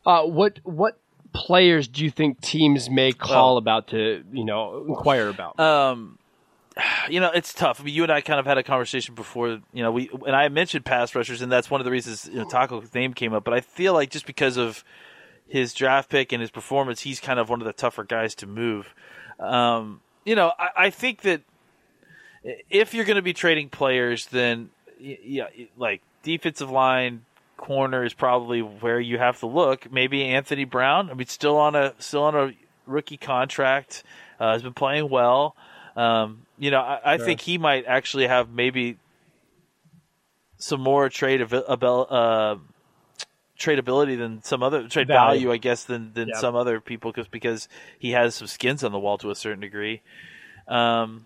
Uh, 0.03 0.23
what 0.23 0.59
what 0.63 0.99
players 1.31 1.87
do 1.87 2.03
you 2.03 2.09
think 2.09 2.41
teams 2.41 2.89
may 2.89 3.11
call 3.11 3.53
well, 3.53 3.57
about 3.57 3.89
to 3.89 4.23
you 4.33 4.45
know 4.45 4.83
inquire 4.87 5.29
about? 5.29 5.59
Um, 5.59 6.17
you 7.09 7.19
know, 7.19 7.31
it's 7.31 7.53
tough. 7.53 7.81
I 7.81 7.83
mean, 7.83 7.93
you 7.93 8.03
and 8.03 8.11
I 8.11 8.21
kind 8.21 8.39
of 8.39 8.45
had 8.45 8.57
a 8.57 8.63
conversation 8.63 9.15
before. 9.15 9.59
You 9.73 9.83
know, 9.83 9.91
we 9.91 10.09
and 10.25 10.35
I 10.35 10.49
mentioned 10.49 10.85
pass 10.85 11.13
rushers, 11.15 11.41
and 11.41 11.51
that's 11.51 11.69
one 11.69 11.81
of 11.81 11.85
the 11.85 11.91
reasons 11.91 12.29
you 12.31 12.39
know, 12.39 12.45
Taco's 12.45 12.93
name 12.93 13.13
came 13.13 13.33
up. 13.33 13.43
But 13.43 13.53
I 13.53 13.61
feel 13.61 13.93
like 13.93 14.09
just 14.09 14.25
because 14.25 14.57
of 14.57 14.83
his 15.47 15.73
draft 15.73 16.09
pick 16.09 16.31
and 16.31 16.41
his 16.41 16.51
performance, 16.51 17.01
he's 17.01 17.19
kind 17.19 17.39
of 17.39 17.49
one 17.49 17.61
of 17.61 17.65
the 17.65 17.73
tougher 17.73 18.03
guys 18.03 18.35
to 18.35 18.47
move. 18.47 18.93
Um, 19.39 20.01
you 20.23 20.35
know, 20.35 20.53
I, 20.57 20.69
I, 20.77 20.89
think 20.91 21.21
that 21.21 21.41
if 22.69 22.93
you're 22.93 23.05
going 23.05 23.15
to 23.15 23.23
be 23.23 23.33
trading 23.33 23.69
players, 23.69 24.27
then 24.27 24.69
yeah, 24.99 25.47
like 25.75 26.01
defensive 26.23 26.69
line, 26.69 27.25
corner 27.57 28.03
is 28.03 28.13
probably 28.13 28.61
where 28.61 28.99
you 28.99 29.17
have 29.17 29.39
to 29.39 29.47
look. 29.47 29.91
Maybe 29.91 30.23
Anthony 30.23 30.63
Brown. 30.63 31.09
I 31.09 31.15
mean, 31.15 31.27
still 31.27 31.57
on 31.57 31.75
a 31.75 31.93
still 31.99 32.23
on 32.23 32.35
a 32.35 32.53
rookie 32.85 33.17
contract, 33.17 34.03
uh, 34.39 34.53
has 34.53 34.63
been 34.63 34.73
playing 34.73 35.09
well. 35.09 35.55
Um, 35.95 36.45
you 36.61 36.69
know, 36.69 36.79
I, 36.79 37.13
I 37.13 37.17
sure. 37.17 37.25
think 37.25 37.41
he 37.41 37.57
might 37.57 37.85
actually 37.87 38.27
have 38.27 38.51
maybe 38.51 38.97
some 40.57 40.79
more 40.79 41.09
trade 41.09 41.41
av- 41.41 41.53
uh, 41.53 42.55
tradability 43.59 44.15
than 44.15 44.43
some 44.43 44.61
other 44.61 44.87
trade 44.87 45.07
value, 45.07 45.47
value 45.47 45.51
I 45.51 45.57
guess, 45.57 45.85
than 45.85 46.13
than 46.13 46.27
yep. 46.27 46.37
some 46.37 46.55
other 46.55 46.79
people, 46.79 47.11
because 47.11 47.27
because 47.27 47.67
he 47.97 48.11
has 48.11 48.35
some 48.35 48.45
skins 48.45 48.83
on 48.83 48.91
the 48.91 48.99
wall 48.99 49.17
to 49.17 49.31
a 49.31 49.35
certain 49.35 49.59
degree. 49.59 50.03
Um, 50.67 51.25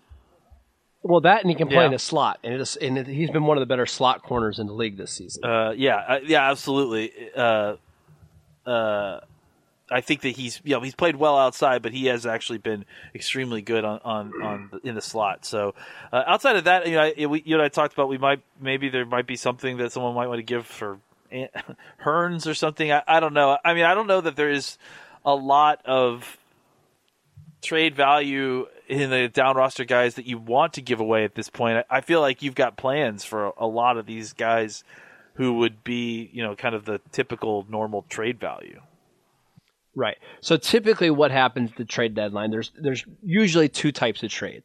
well, 1.02 1.20
that 1.20 1.42
and 1.42 1.50
he 1.50 1.54
can 1.54 1.68
play 1.68 1.82
yeah. 1.82 1.88
in 1.88 1.92
a 1.92 1.98
slot, 1.98 2.40
and, 2.42 2.66
and 2.80 3.06
he's 3.06 3.30
been 3.30 3.44
one 3.44 3.58
of 3.58 3.60
the 3.60 3.66
better 3.66 3.84
slot 3.84 4.22
corners 4.22 4.58
in 4.58 4.66
the 4.66 4.72
league 4.72 4.96
this 4.96 5.12
season. 5.12 5.44
Uh, 5.44 5.74
yeah, 5.76 5.96
uh, 5.96 6.18
yeah, 6.24 6.50
absolutely. 6.50 7.12
Uh, 7.36 7.76
uh, 8.64 9.20
I 9.90 10.00
think 10.00 10.22
that 10.22 10.30
he's 10.30 10.60
you 10.64 10.74
know 10.74 10.80
he's 10.80 10.94
played 10.94 11.16
well 11.16 11.38
outside, 11.38 11.82
but 11.82 11.92
he 11.92 12.06
has 12.06 12.26
actually 12.26 12.58
been 12.58 12.84
extremely 13.14 13.62
good 13.62 13.84
on 13.84 14.00
on, 14.04 14.42
on 14.42 14.68
the, 14.72 14.88
in 14.88 14.94
the 14.94 15.00
slot. 15.00 15.44
So 15.44 15.74
uh, 16.12 16.24
outside 16.26 16.56
of 16.56 16.64
that, 16.64 16.86
you 16.86 16.94
know, 16.94 17.12
I, 17.16 17.26
we, 17.26 17.42
you 17.44 17.56
know, 17.56 17.64
I 17.64 17.68
talked 17.68 17.94
about 17.94 18.08
we 18.08 18.18
might 18.18 18.40
maybe 18.60 18.88
there 18.88 19.06
might 19.06 19.26
be 19.26 19.36
something 19.36 19.76
that 19.78 19.92
someone 19.92 20.14
might 20.14 20.26
want 20.26 20.38
to 20.38 20.42
give 20.42 20.66
for 20.66 20.98
Hurns 22.02 22.46
or 22.46 22.54
something. 22.54 22.90
I, 22.90 23.02
I 23.06 23.20
don't 23.20 23.34
know. 23.34 23.58
I 23.64 23.74
mean, 23.74 23.84
I 23.84 23.94
don't 23.94 24.06
know 24.06 24.20
that 24.20 24.36
there 24.36 24.50
is 24.50 24.78
a 25.24 25.34
lot 25.34 25.80
of 25.84 26.36
trade 27.62 27.94
value 27.94 28.66
in 28.88 29.10
the 29.10 29.28
down 29.28 29.56
roster 29.56 29.84
guys 29.84 30.14
that 30.14 30.26
you 30.26 30.38
want 30.38 30.74
to 30.74 30.82
give 30.82 31.00
away 31.00 31.24
at 31.24 31.34
this 31.34 31.50
point. 31.50 31.84
I, 31.90 31.98
I 31.98 32.00
feel 32.00 32.20
like 32.20 32.42
you've 32.42 32.54
got 32.54 32.76
plans 32.76 33.24
for 33.24 33.52
a 33.56 33.66
lot 33.66 33.98
of 33.98 34.06
these 34.06 34.32
guys 34.32 34.84
who 35.34 35.54
would 35.54 35.84
be, 35.84 36.30
you 36.32 36.42
know, 36.42 36.54
kind 36.54 36.74
of 36.74 36.84
the 36.84 37.00
typical 37.12 37.66
normal 37.68 38.04
trade 38.08 38.40
value. 38.40 38.80
Right. 39.96 40.18
So 40.42 40.58
typically, 40.58 41.08
what 41.08 41.30
happens 41.30 41.70
at 41.70 41.78
the 41.78 41.86
trade 41.86 42.14
deadline? 42.14 42.50
There's 42.50 42.70
there's 42.78 43.04
usually 43.22 43.70
two 43.70 43.92
types 43.92 44.22
of 44.22 44.30
trade. 44.30 44.62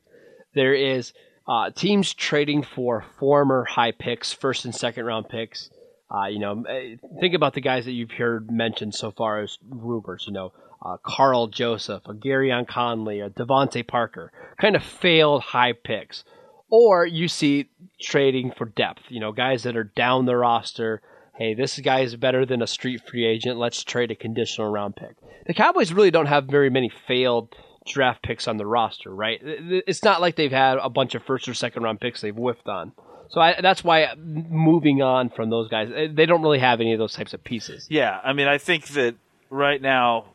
There 0.54 0.74
is 0.74 1.14
uh, 1.48 1.72
teams 1.72 2.14
trading 2.14 2.64
for 2.64 3.06
former 3.18 3.64
high 3.64 3.94
picks, 3.94 4.34
first 4.34 4.66
and 4.66 4.76
second 4.76 5.06
round 5.06 5.30
picks. 5.30 5.70
Uh, 6.14 6.28
you 6.28 6.40
know, 6.40 6.64
eh, 6.70 6.98
think 7.22 7.34
about 7.34 7.54
the 7.54 7.62
guys 7.62 7.86
that 7.86 7.94
you've 7.94 8.12
heard 8.12 8.52
mentioned 8.52 8.94
so 8.94 9.12
far 9.12 9.40
as 9.42 9.58
rumors. 9.70 10.26
You 10.28 10.34
know, 10.34 10.52
uh, 10.86 10.98
Karl 11.02 11.48
Joseph, 11.48 12.04
a 12.08 12.14
Gareon 12.14 12.68
Conley, 12.68 13.22
a 13.22 13.30
DeVante 13.30 13.88
Parker, 13.88 14.34
kind 14.60 14.76
of 14.76 14.84
failed 14.84 15.44
high 15.44 15.72
picks. 15.72 16.26
Or 16.70 17.06
you 17.06 17.30
see 17.30 17.70
trading 18.02 18.52
for 18.52 18.66
depth. 18.66 19.04
You 19.08 19.22
know, 19.22 19.32
guys 19.32 19.64
that 19.64 19.78
are 19.78 19.86
down 19.86 20.26
the 20.26 20.36
roster 20.36 21.02
hey, 21.36 21.54
this 21.54 21.80
guy 21.80 22.02
is 22.02 22.16
better 22.16 22.46
than 22.46 22.62
a 22.62 22.68
street 22.68 23.02
free 23.08 23.26
agent. 23.26 23.58
Let's 23.58 23.84
trade 23.84 24.12
a 24.12 24.16
conditional 24.16 24.70
round 24.70 24.96
pick. 24.96 25.16
The 25.48 25.54
Cowboys 25.54 25.92
really 25.92 26.12
don't 26.12 26.28
have 26.28 26.46
very 26.46 26.70
many 26.70 26.90
failed 26.90 27.56
draft 27.86 28.22
picks 28.24 28.48
on 28.48 28.58
the 28.58 28.66
roster, 28.66 29.14
right? 29.14 29.40
It's 29.44 30.04
not 30.04 30.22
like 30.22 30.36
they've 30.36 30.52
had 30.52 30.78
a 30.78 30.90
bunch 30.90 31.16
of 31.16 31.24
first 31.24 31.48
or 31.48 31.54
second 31.54 31.84
round 31.84 32.00
picks 32.00 32.22
they've 32.22 32.36
whiffed 32.36 32.68
on. 32.68 32.94
So 33.30 33.40
I, 33.40 33.60
that's 33.62 33.84
why 33.84 34.14
moving 34.18 35.02
on 35.02 35.30
from 35.30 35.50
those 35.50 35.70
guys, 35.70 35.90
eh, 35.96 36.08
they 36.12 36.26
don't 36.26 36.42
really 36.42 36.60
have 36.60 36.82
any 36.82 36.94
of 36.94 37.00
those 37.00 37.14
types 37.14 37.34
of 37.34 37.44
pieces. 37.44 37.88
Yeah, 37.90 38.20
I 38.24 38.34
mean, 38.34 38.48
I 38.48 38.58
think 38.58 38.88
that 38.90 39.16
right 39.50 39.82
now, 39.82 40.26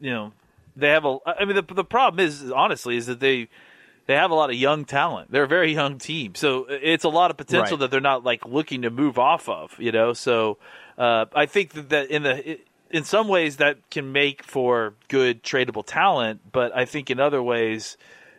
you 0.00 0.10
know, 0.10 0.32
they 0.76 0.90
have 0.90 1.06
a. 1.06 1.16
I 1.26 1.44
mean, 1.46 1.56
the 1.56 1.74
the 1.74 1.84
problem 1.84 2.24
is 2.24 2.50
honestly 2.50 2.96
is 2.96 3.06
that 3.06 3.20
they 3.20 3.48
they 4.10 4.16
have 4.16 4.32
a 4.32 4.34
lot 4.34 4.50
of 4.50 4.56
young 4.56 4.84
talent. 4.84 5.30
They're 5.30 5.44
a 5.44 5.48
very 5.48 5.72
young 5.72 5.98
team, 5.98 6.34
so 6.34 6.66
it's 6.68 7.04
a 7.04 7.08
lot 7.08 7.30
of 7.30 7.36
potential 7.36 7.76
right. 7.76 7.80
that 7.80 7.90
they're 7.92 8.00
not 8.00 8.24
like 8.24 8.44
looking 8.44 8.82
to 8.82 8.90
move 8.90 9.20
off 9.20 9.48
of. 9.48 9.78
You 9.78 9.92
know, 9.92 10.14
so 10.14 10.58
uh, 10.98 11.26
I 11.32 11.46
think 11.46 11.74
that, 11.74 11.90
that 11.90 12.10
in 12.10 12.24
the 12.24 12.58
in 12.90 13.04
some 13.04 13.28
ways 13.28 13.58
that 13.58 13.88
can 13.88 14.10
make 14.10 14.42
for 14.42 14.94
good 15.06 15.44
tradable 15.44 15.86
talent, 15.86 16.40
but 16.50 16.76
I 16.76 16.84
think 16.84 17.10
in 17.10 17.20
other 17.20 17.42
ways. 17.42 17.96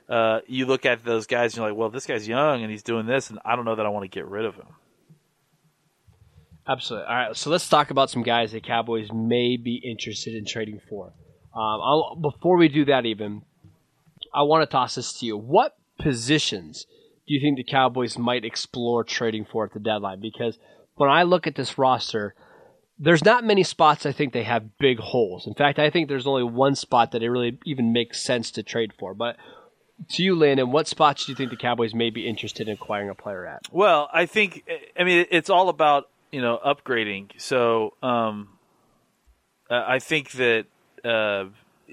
Uh, 0.10 0.42
you 0.46 0.66
look 0.66 0.86
at 0.86 1.06
those 1.06 1.26
guys 1.26 1.54
and 1.54 1.60
you're 1.60 1.70
like, 1.70 1.80
well, 1.80 1.90
this 1.90 2.06
guy's 2.06 2.28
young 2.28 2.64
and 2.64 2.70
he's 2.70 2.84
doing 2.84 3.06
this, 3.06 3.30
and 3.30 3.40
I 3.46 3.56
don't 3.56 3.64
know 3.64 3.76
that 3.76 3.86
I 3.86 3.88
want 3.88 4.04
to 4.04 4.10
get 4.10 4.26
rid 4.26 4.44
of 4.44 4.56
him. 4.56 4.68
Absolutely. 6.68 7.08
All 7.08 7.16
right, 7.16 7.38
so 7.38 7.50
let's 7.50 7.70
talk 7.70 7.92
about 7.92 8.10
some 8.10 8.22
guys 8.22 8.52
that 8.52 8.66
Cowboys 8.66 9.08
may 9.14 9.56
be 9.56 9.82
interested 9.82 10.36
in 10.36 10.44
trading 10.46 10.82
for. 10.90 11.14
Um, 11.56 12.22
before 12.22 12.58
we 12.58 12.68
do 12.68 12.84
that, 12.86 13.06
even 13.06 13.44
I 14.34 14.44
want 14.44 14.62
to 14.62 14.72
toss 14.72 14.96
this 14.96 15.14
to 15.20 15.26
you. 15.26 15.38
What 15.38 15.76
positions 16.00 16.86
do 17.28 17.34
you 17.34 17.42
think 17.42 17.58
the 17.58 17.64
Cowboys 17.64 18.18
might 18.18 18.46
explore 18.46 19.04
trading 19.04 19.46
for 19.46 19.66
at 19.66 19.74
the 19.74 19.80
deadline? 19.80 20.20
Because 20.20 20.58
when 20.96 21.10
I 21.10 21.24
look 21.24 21.48
at 21.48 21.56
this 21.56 21.78
roster, 21.78 22.36
there's 22.98 23.26
not 23.26 23.44
many 23.44 23.64
spots 23.64 24.06
I 24.06 24.12
think 24.12 24.34
they 24.34 24.44
have 24.44 24.78
big 24.78 25.00
holes. 25.00 25.48
In 25.48 25.54
fact, 25.54 25.80
I 25.80 25.90
think 25.90 26.08
there's 26.08 26.28
only 26.28 26.44
one 26.44 26.76
spot 26.76 27.12
that 27.12 27.24
it 27.24 27.30
really 27.30 27.58
even 27.66 27.94
makes 27.94 28.22
sense 28.22 28.52
to 28.52 28.64
trade 28.64 28.94
for. 28.98 29.14
But 29.14 29.38
to 30.10 30.24
you, 30.24 30.36
Landon, 30.36 30.72
what 30.72 30.88
spots 30.88 31.26
do 31.26 31.32
you 31.32 31.36
think 31.36 31.50
the 31.50 31.58
Cowboys 31.58 31.94
may 31.94 32.10
be 32.10 32.28
interested 32.28 32.68
in 32.68 32.74
acquiring 32.74 33.10
a 33.10 33.16
player 33.16 33.46
at? 33.46 33.62
Well, 33.72 34.10
I 34.14 34.26
think, 34.26 34.64
I 35.00 35.04
mean, 35.04 35.26
it's 35.32 35.50
all 35.50 35.70
about, 35.70 36.10
you 36.32 36.42
know, 36.42 36.60
upgrading. 36.66 37.32
So 37.38 37.94
um, 38.02 38.58
I 39.70 40.00
think 40.00 40.32
that. 40.32 40.66
Uh, 41.04 41.46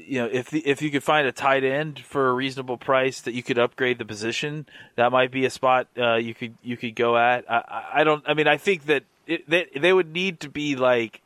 you 0.07 0.21
know, 0.21 0.29
if 0.31 0.51
the, 0.51 0.61
if 0.67 0.81
you 0.83 0.91
could 0.91 1.03
find 1.03 1.27
a 1.27 1.33
tight 1.33 1.65
end 1.65 1.99
for 2.01 2.29
a 2.29 2.33
reasonable 2.33 2.77
price 2.77 3.21
that 3.23 3.33
you 3.33 3.43
could 3.43 3.59
upgrade 3.59 3.99
the 3.99 4.05
position, 4.05 4.67
that 4.97 5.13
might 5.13 5.31
be 5.31 5.45
a 5.45 5.51
spot 5.51 5.89
uh, 5.99 6.15
you 6.15 6.35
could 6.35 6.55
you 6.63 6.77
could 6.77 6.95
go 6.95 7.17
at. 7.17 7.51
I, 7.51 7.85
I 7.95 8.05
don't. 8.05 8.25
I 8.27 8.35
mean, 8.35 8.47
I 8.47 8.57
think 8.57 8.87
that 8.87 9.05
it, 9.27 9.49
they 9.49 9.67
they 9.77 9.93
would 9.93 10.13
need 10.13 10.41
to 10.41 10.49
be 10.49 10.77
like 10.77 11.23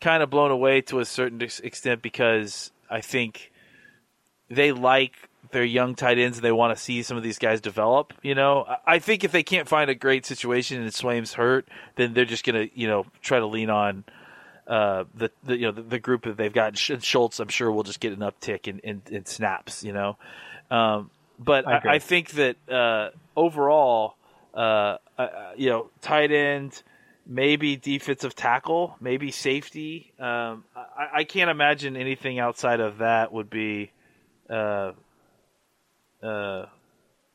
kind 0.00 0.22
of 0.22 0.30
blown 0.30 0.50
away 0.50 0.80
to 0.82 1.00
a 1.00 1.04
certain 1.04 1.40
extent 1.40 2.02
because 2.02 2.70
I 2.90 3.00
think 3.00 3.50
they 4.50 4.72
like 4.72 5.30
their 5.50 5.64
young 5.64 5.94
tight 5.94 6.18
ends 6.18 6.38
and 6.38 6.44
they 6.44 6.52
want 6.52 6.76
to 6.76 6.82
see 6.82 7.02
some 7.02 7.16
of 7.16 7.22
these 7.22 7.38
guys 7.38 7.60
develop. 7.60 8.12
You 8.22 8.34
know, 8.34 8.66
I- 8.86 8.98
think 8.98 9.24
if 9.24 9.32
they 9.32 9.42
can't 9.42 9.68
find 9.68 9.88
a 9.88 9.94
great 9.94 10.26
situation 10.26 10.82
and 10.82 10.92
Swaim's 10.92 11.34
hurt, 11.34 11.66
then 11.96 12.12
they're 12.14 12.24
just 12.24 12.44
gonna 12.44 12.68
you 12.74 12.86
know 12.86 13.06
try 13.22 13.38
to 13.38 13.46
lean 13.46 13.70
on 13.70 14.04
uh, 14.66 15.04
the, 15.14 15.30
the 15.44 15.56
you 15.56 15.66
know 15.66 15.72
the, 15.72 15.82
the 15.82 15.98
group 15.98 16.24
that 16.24 16.36
they've 16.36 16.52
got. 16.52 16.76
Schultz, 16.76 17.40
I'm 17.40 17.48
sure, 17.48 17.70
will 17.70 17.82
just 17.82 18.00
get 18.00 18.12
an 18.12 18.20
uptick 18.20 18.66
in, 18.66 18.78
in, 18.80 19.02
in 19.10 19.26
snaps. 19.26 19.84
You 19.84 19.92
know, 19.92 20.16
um, 20.70 21.10
but 21.38 21.66
I 21.66 21.78
I. 21.78 21.94
I 21.94 21.98
think 21.98 22.30
that 22.32 22.56
uh, 22.70 23.10
overall, 23.36 24.16
uh, 24.54 24.98
uh, 25.18 25.28
you 25.56 25.70
know, 25.70 25.90
tight 26.00 26.32
end, 26.32 26.82
maybe 27.26 27.76
defensive 27.76 28.34
tackle, 28.34 28.96
maybe 29.00 29.30
safety. 29.30 30.12
Um, 30.18 30.64
I, 30.76 31.08
I 31.20 31.24
can't 31.24 31.50
imagine 31.50 31.96
anything 31.96 32.38
outside 32.38 32.80
of 32.80 32.98
that 32.98 33.32
would 33.32 33.50
be, 33.50 33.90
uh, 34.50 34.92
uh, 36.22 36.66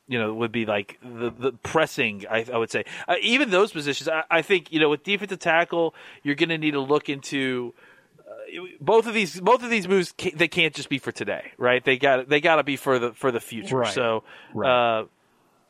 you 0.10 0.18
know, 0.18 0.34
would 0.34 0.52
be 0.52 0.66
like 0.66 0.98
the, 1.04 1.30
the 1.30 1.52
pressing. 1.52 2.26
I, 2.30 2.44
I 2.52 2.58
would 2.58 2.72
say 2.72 2.84
uh, 3.08 3.16
even 3.22 3.52
those 3.52 3.72
positions. 3.72 4.10
I, 4.10 4.24
I 4.30 4.42
think 4.42 4.74
you 4.74 4.80
know 4.80 4.90
with 4.90 5.04
defensive 5.04 5.40
tackle, 5.40 5.94
you're 6.24 6.36
going 6.36 6.50
to 6.50 6.58
need 6.58 6.72
to 6.72 6.80
look 6.82 7.10
into 7.10 7.76
uh, 8.20 8.62
both 8.82 9.06
of 9.06 9.14
these. 9.14 9.40
Both 9.40 9.62
of 9.64 9.70
these 9.70 9.88
moves 9.88 10.12
ca 10.18 10.32
they 10.36 10.48
can't 10.48 10.74
just 10.74 10.90
be 10.90 10.98
for 10.98 11.12
today, 11.12 11.52
right? 11.60 11.86
They 11.86 11.98
got 11.98 12.28
they 12.28 12.42
got 12.42 12.56
to 12.56 12.64
be 12.64 12.76
for 12.76 12.98
the 12.98 13.14
for 13.14 13.32
the 13.32 13.40
future. 13.40 13.78
Right. 13.78 13.94
So, 13.94 14.24
Right. 14.54 15.00
uh, 15.00 15.06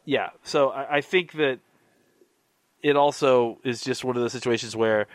yeah. 0.05 0.29
So 0.43 0.69
I, 0.69 0.97
I 0.97 1.01
think 1.01 1.33
that 1.33 1.59
it 2.81 2.95
also 2.95 3.59
is 3.65 3.81
just 3.81 4.05
one 4.05 4.15
of 4.15 4.21
those 4.21 4.31
situations 4.31 4.73
where 4.73 5.07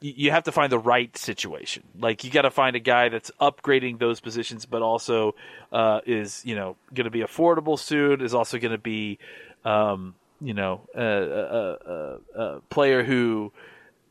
you 0.00 0.30
have 0.30 0.44
to 0.44 0.52
find 0.52 0.70
the 0.70 0.78
right 0.78 1.16
situation. 1.16 1.82
Like 1.98 2.24
you 2.24 2.30
got 2.30 2.42
to 2.42 2.50
find 2.50 2.76
a 2.76 2.80
guy 2.80 3.08
that's 3.08 3.30
upgrading 3.40 3.98
those 3.98 4.20
positions, 4.20 4.66
but 4.66 4.82
also 4.82 5.34
uh, 5.72 6.00
is 6.06 6.42
you 6.44 6.54
know 6.54 6.76
going 6.94 7.04
to 7.04 7.10
be 7.10 7.20
affordable 7.20 7.78
soon. 7.78 8.20
Is 8.20 8.34
also 8.34 8.58
going 8.58 8.72
to 8.72 8.78
be 8.78 9.18
um, 9.64 10.14
you 10.40 10.54
know 10.54 10.82
a, 10.94 11.02
a, 11.02 11.72
a, 11.72 12.18
a 12.40 12.60
player 12.70 13.02
who. 13.02 13.52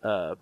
Uh, 0.03 0.35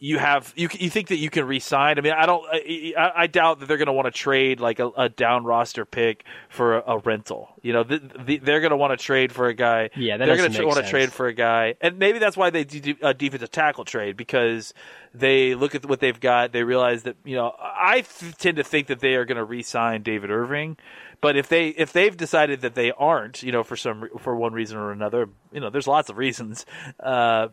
you 0.00 0.18
have 0.18 0.52
you 0.54 0.68
you 0.78 0.90
think 0.90 1.08
that 1.08 1.16
you 1.16 1.28
can 1.28 1.44
re-sign? 1.44 1.98
I 1.98 2.02
mean, 2.02 2.12
I 2.12 2.24
don't. 2.24 2.44
I, 2.52 3.12
I 3.16 3.26
doubt 3.26 3.58
that 3.58 3.66
they're 3.66 3.78
going 3.78 3.86
to 3.86 3.92
want 3.92 4.06
to 4.06 4.12
trade 4.12 4.60
like 4.60 4.78
a, 4.78 4.88
a 4.96 5.08
down 5.08 5.44
roster 5.44 5.84
pick 5.84 6.24
for 6.48 6.78
a, 6.78 6.94
a 6.94 6.98
rental. 6.98 7.48
You 7.62 7.72
know, 7.72 7.82
the, 7.82 7.98
the, 7.98 8.38
they're 8.38 8.60
going 8.60 8.70
to 8.70 8.76
want 8.76 8.96
to 8.98 9.04
trade 9.04 9.32
for 9.32 9.48
a 9.48 9.54
guy. 9.54 9.90
Yeah, 9.96 10.16
that 10.16 10.26
they're 10.26 10.36
doesn't 10.36 10.52
to 10.52 10.66
want 10.66 10.84
to 10.84 10.88
trade 10.88 11.12
for 11.12 11.26
a 11.26 11.32
guy, 11.32 11.74
and 11.80 11.98
maybe 11.98 12.20
that's 12.20 12.36
why 12.36 12.50
they 12.50 12.62
do 12.62 12.94
a 13.02 13.12
defensive 13.12 13.50
tackle 13.50 13.84
trade 13.84 14.16
because 14.16 14.72
they 15.14 15.56
look 15.56 15.74
at 15.74 15.84
what 15.84 15.98
they've 15.98 16.20
got. 16.20 16.52
They 16.52 16.62
realize 16.62 17.02
that 17.02 17.16
you 17.24 17.34
know 17.34 17.52
I 17.58 18.04
tend 18.38 18.58
to 18.58 18.64
think 18.64 18.86
that 18.86 19.00
they 19.00 19.16
are 19.16 19.24
going 19.24 19.38
to 19.38 19.44
re-sign 19.44 20.02
David 20.02 20.30
Irving, 20.30 20.76
but 21.20 21.36
if 21.36 21.48
they 21.48 21.68
if 21.70 21.92
they've 21.92 22.16
decided 22.16 22.60
that 22.60 22.76
they 22.76 22.92
aren't, 22.92 23.42
you 23.42 23.50
know, 23.50 23.64
for 23.64 23.76
some 23.76 24.08
for 24.20 24.36
one 24.36 24.52
reason 24.52 24.78
or 24.78 24.92
another, 24.92 25.28
you 25.50 25.58
know, 25.58 25.70
there's 25.70 25.88
lots 25.88 26.08
of 26.08 26.18
reasons. 26.18 26.64
Uh, 27.00 27.48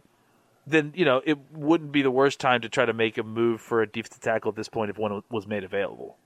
then 0.68 0.94
you 0.96 1.06
know 1.06 1.22
it 1.26 1.38
wouldn't 1.52 1.92
be 1.92 2.02
the 2.02 2.12
worst 2.12 2.40
time 2.40 2.62
to 2.62 2.70
try 2.70 2.86
to 2.86 2.94
make 2.94 3.18
a 3.18 3.24
move 3.24 3.62
for 3.62 3.82
a 3.82 3.88
defensive 3.88 4.22
tackle 4.22 4.50
at 4.50 4.56
this 4.56 4.70
point 4.70 4.90
if 4.90 4.98
one 4.98 5.22
was 5.30 5.48
made 5.48 5.64
available. 5.64 6.18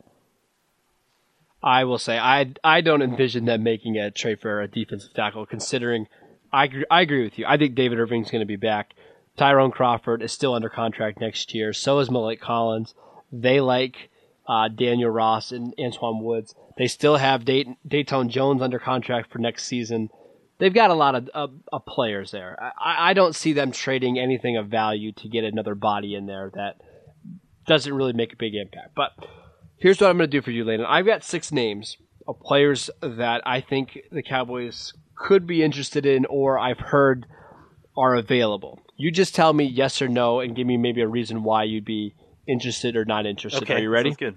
I 1.61 1.83
will 1.83 1.97
say 1.97 2.17
I 2.17 2.53
I 2.63 2.81
don't 2.81 3.01
envision 3.01 3.45
them 3.45 3.63
making 3.63 3.97
a 3.97 4.11
trade 4.11 4.39
for 4.39 4.61
a 4.61 4.67
defensive 4.67 5.13
tackle. 5.13 5.45
Considering 5.45 6.07
I 6.51 6.65
agree, 6.65 6.85
I 6.89 7.01
agree 7.01 7.23
with 7.23 7.37
you. 7.37 7.45
I 7.47 7.57
think 7.57 7.75
David 7.75 7.99
Irving's 7.99 8.31
going 8.31 8.41
to 8.41 8.45
be 8.45 8.55
back. 8.55 8.93
Tyrone 9.37 9.71
Crawford 9.71 10.21
is 10.21 10.31
still 10.31 10.53
under 10.53 10.69
contract 10.69 11.21
next 11.21 11.53
year. 11.53 11.71
So 11.73 11.99
is 11.99 12.09
Maliek 12.09 12.39
Collins. 12.39 12.93
They 13.31 13.61
like 13.61 14.09
uh, 14.47 14.67
Daniel 14.67 15.11
Ross 15.11 15.51
and 15.51 15.73
Antwaun 15.77 16.21
Woods. 16.21 16.55
They 16.77 16.87
still 16.87 17.17
have 17.17 17.45
Datone, 17.45 17.77
Datone 17.87 18.29
Jones 18.29 18.61
under 18.61 18.79
contract 18.79 19.31
for 19.31 19.39
next 19.39 19.65
season. 19.65 20.09
They've 20.59 20.73
got 20.73 20.89
a 20.89 20.93
lot 20.93 21.15
of, 21.15 21.29
of, 21.33 21.51
of 21.71 21.85
players 21.85 22.31
there. 22.31 22.57
I, 22.77 23.11
I 23.11 23.13
don't 23.13 23.35
see 23.35 23.53
them 23.53 23.71
trading 23.71 24.19
anything 24.19 24.57
of 24.57 24.67
value 24.67 25.13
to 25.13 25.29
get 25.29 25.45
another 25.45 25.73
body 25.73 26.15
in 26.15 26.25
there 26.25 26.51
that 26.53 26.81
doesn't 27.65 27.93
really 27.93 28.13
make 28.13 28.33
a 28.33 28.35
big 28.35 28.55
impact. 28.55 28.89
But 28.95 29.11
here's 29.77 30.01
what 30.01 30.09
I'm 30.09 30.17
going 30.17 30.29
to 30.29 30.37
do 30.37 30.41
for 30.41 30.51
you, 30.51 30.65
Landon. 30.65 30.85
I've 30.89 31.05
got 31.05 31.23
six 31.23 31.51
names 31.51 31.95
of 32.27 32.39
players 32.41 32.89
that 33.01 33.41
I 33.45 33.61
think 33.61 33.97
the 34.11 34.21
Cowboys 34.21 34.93
could 35.15 35.47
be 35.47 35.63
interested 35.63 36.05
in 36.05 36.25
or 36.25 36.59
I've 36.59 36.79
heard 36.79 37.25
are 37.97 38.15
available. 38.15 38.79
You 38.97 39.11
just 39.11 39.35
tell 39.35 39.53
me 39.53 39.65
yes 39.65 40.01
or 40.01 40.07
no 40.07 40.39
and 40.39 40.55
give 40.55 40.67
me 40.67 40.77
maybe 40.77 41.01
a 41.01 41.07
reason 41.07 41.43
why 41.43 41.63
you'd 41.63 41.85
be 41.85 42.15
interested 42.47 42.95
or 42.95 43.05
not 43.05 43.25
interested. 43.25 43.63
Okay, 43.63 43.75
Are 43.75 43.79
you 43.79 43.89
ready? 43.89 44.13
Good. 44.13 44.35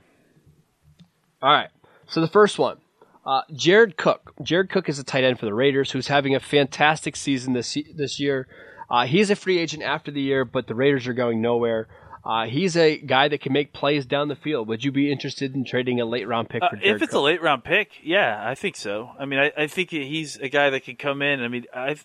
All 1.40 1.53
right. 1.53 1.70
So 2.07 2.20
the 2.20 2.29
first 2.29 2.59
one, 2.59 2.79
uh, 3.25 3.43
Jared 3.53 3.97
Cook. 3.97 4.33
Jared 4.43 4.69
Cook 4.71 4.89
is 4.89 4.99
a 4.99 5.05
tight 5.05 5.25
end 5.25 5.39
for 5.39 5.47
the 5.47 5.55
Raiders, 5.55 5.91
who's 5.93 6.09
having 6.09 6.35
a 6.35 6.41
fantastic 6.41 7.17
season 7.17 7.53
this 7.53 7.77
this 7.95 8.19
year. 8.21 8.47
Uh, 8.91 9.07
he's 9.07 9.31
a 9.31 9.37
free 9.37 9.59
agent 9.59 9.83
after 9.83 10.11
the 10.11 10.21
year, 10.21 10.45
but 10.45 10.67
the 10.67 10.75
Raiders 10.75 11.07
are 11.07 11.15
going 11.15 11.41
nowhere. 11.41 11.89
Uh, 12.25 12.47
he's 12.47 12.77
a 12.77 12.99
guy 12.99 13.27
that 13.29 13.41
can 13.41 13.53
make 13.53 13.73
plays 13.73 14.07
down 14.07 14.29
the 14.29 14.37
field. 14.37 14.69
Would 14.69 14.85
you 14.85 14.93
be 14.93 15.11
interested 15.11 15.55
in 15.57 15.65
trading 15.65 16.01
a 16.01 16.05
late 16.05 16.29
round 16.29 16.49
pick 16.49 16.63
Uh, 16.63 16.69
for 16.71 16.77
Jared 16.77 16.97
if 16.97 17.03
it's 17.03 17.11
Cook? 17.13 17.19
a 17.21 17.25
late 17.25 17.43
round 17.43 17.65
pick, 17.65 17.91
yeah, 18.03 18.41
I 18.49 18.55
think 18.55 18.77
so. 18.77 19.11
I 19.19 19.25
mean, 19.25 19.39
I, 19.41 19.53
I 19.57 19.67
think 19.67 19.91
he's 19.91 20.37
a 20.37 20.49
guy 20.49 20.71
that 20.71 20.85
can 20.85 20.95
come 20.97 21.21
in. 21.23 21.43
I 21.43 21.49
mean, 21.49 21.65
I, 21.75 21.97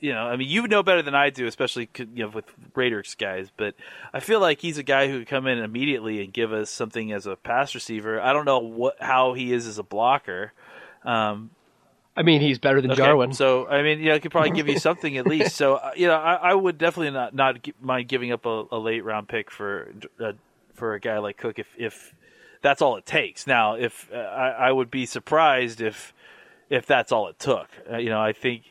you 0.00 0.12
know, 0.14 0.20
I 0.20 0.36
mean, 0.36 0.48
you 0.48 0.66
know 0.66 0.82
better 0.82 1.02
than 1.02 1.14
I 1.14 1.28
do, 1.30 1.46
especially 1.46 1.90
you 1.96 2.24
know 2.24 2.28
with 2.30 2.46
Raiders 2.74 3.14
guys. 3.16 3.50
But 3.54 3.74
I 4.14 4.20
feel 4.20 4.40
like 4.40 4.60
he's 4.60 4.78
a 4.78 4.82
guy 4.82 5.08
who 5.08 5.18
could 5.18 5.28
come 5.28 5.46
in 5.46 5.58
immediately 5.58 6.22
and 6.22 6.32
give 6.32 6.52
us 6.52 6.70
something 6.70 7.12
as 7.12 7.26
a 7.26 7.36
pass 7.36 7.74
receiver. 7.74 8.18
I 8.20 8.32
don't 8.32 8.44
know 8.46 8.60
what 8.60 8.96
how 9.00 9.34
he 9.34 9.52
is 9.52 9.66
as 9.66 9.78
a 9.78 9.82
blocker. 9.82 10.52
Um, 11.06 11.50
I 12.16 12.22
mean, 12.22 12.40
he's 12.40 12.58
better 12.58 12.80
than 12.80 12.90
Okay, 12.90 12.96
Jarwin. 13.02 13.32
So 13.32 13.66
I 13.68 13.82
mean, 13.82 14.00
yeah, 14.00 14.14
I 14.14 14.18
could 14.18 14.30
probably 14.30 14.50
give 14.50 14.68
you 14.68 14.78
something 14.78 15.16
at 15.18 15.26
least. 15.26 15.54
So 15.56 15.74
uh, 15.74 15.92
you 15.96 16.06
know, 16.06 16.14
I, 16.16 16.34
I 16.34 16.54
would 16.54 16.78
definitely 16.78 17.10
not 17.12 17.34
not 17.34 17.66
mind 17.80 18.08
giving 18.08 18.32
up 18.32 18.46
a, 18.46 18.64
a 18.72 18.78
late 18.78 19.04
round 19.04 19.28
pick 19.28 19.50
for 19.50 19.88
uh, 20.18 20.32
for 20.74 20.94
a 20.94 21.00
guy 21.00 21.18
like 21.18 21.36
Cook 21.36 21.58
if 21.58 21.68
if 21.78 22.14
that's 22.62 22.80
all 22.80 22.96
it 22.96 23.06
takes. 23.06 23.46
Now, 23.46 23.74
if 23.74 24.08
uh, 24.12 24.16
I, 24.16 24.68
I 24.68 24.72
would 24.72 24.90
be 24.90 25.04
surprised 25.06 25.80
if 25.80 26.14
if 26.70 26.86
that's 26.86 27.12
all 27.12 27.28
it 27.28 27.38
took. 27.38 27.68
Uh, 27.90 27.98
you 27.98 28.08
know, 28.08 28.20
I 28.20 28.32
think 28.32 28.62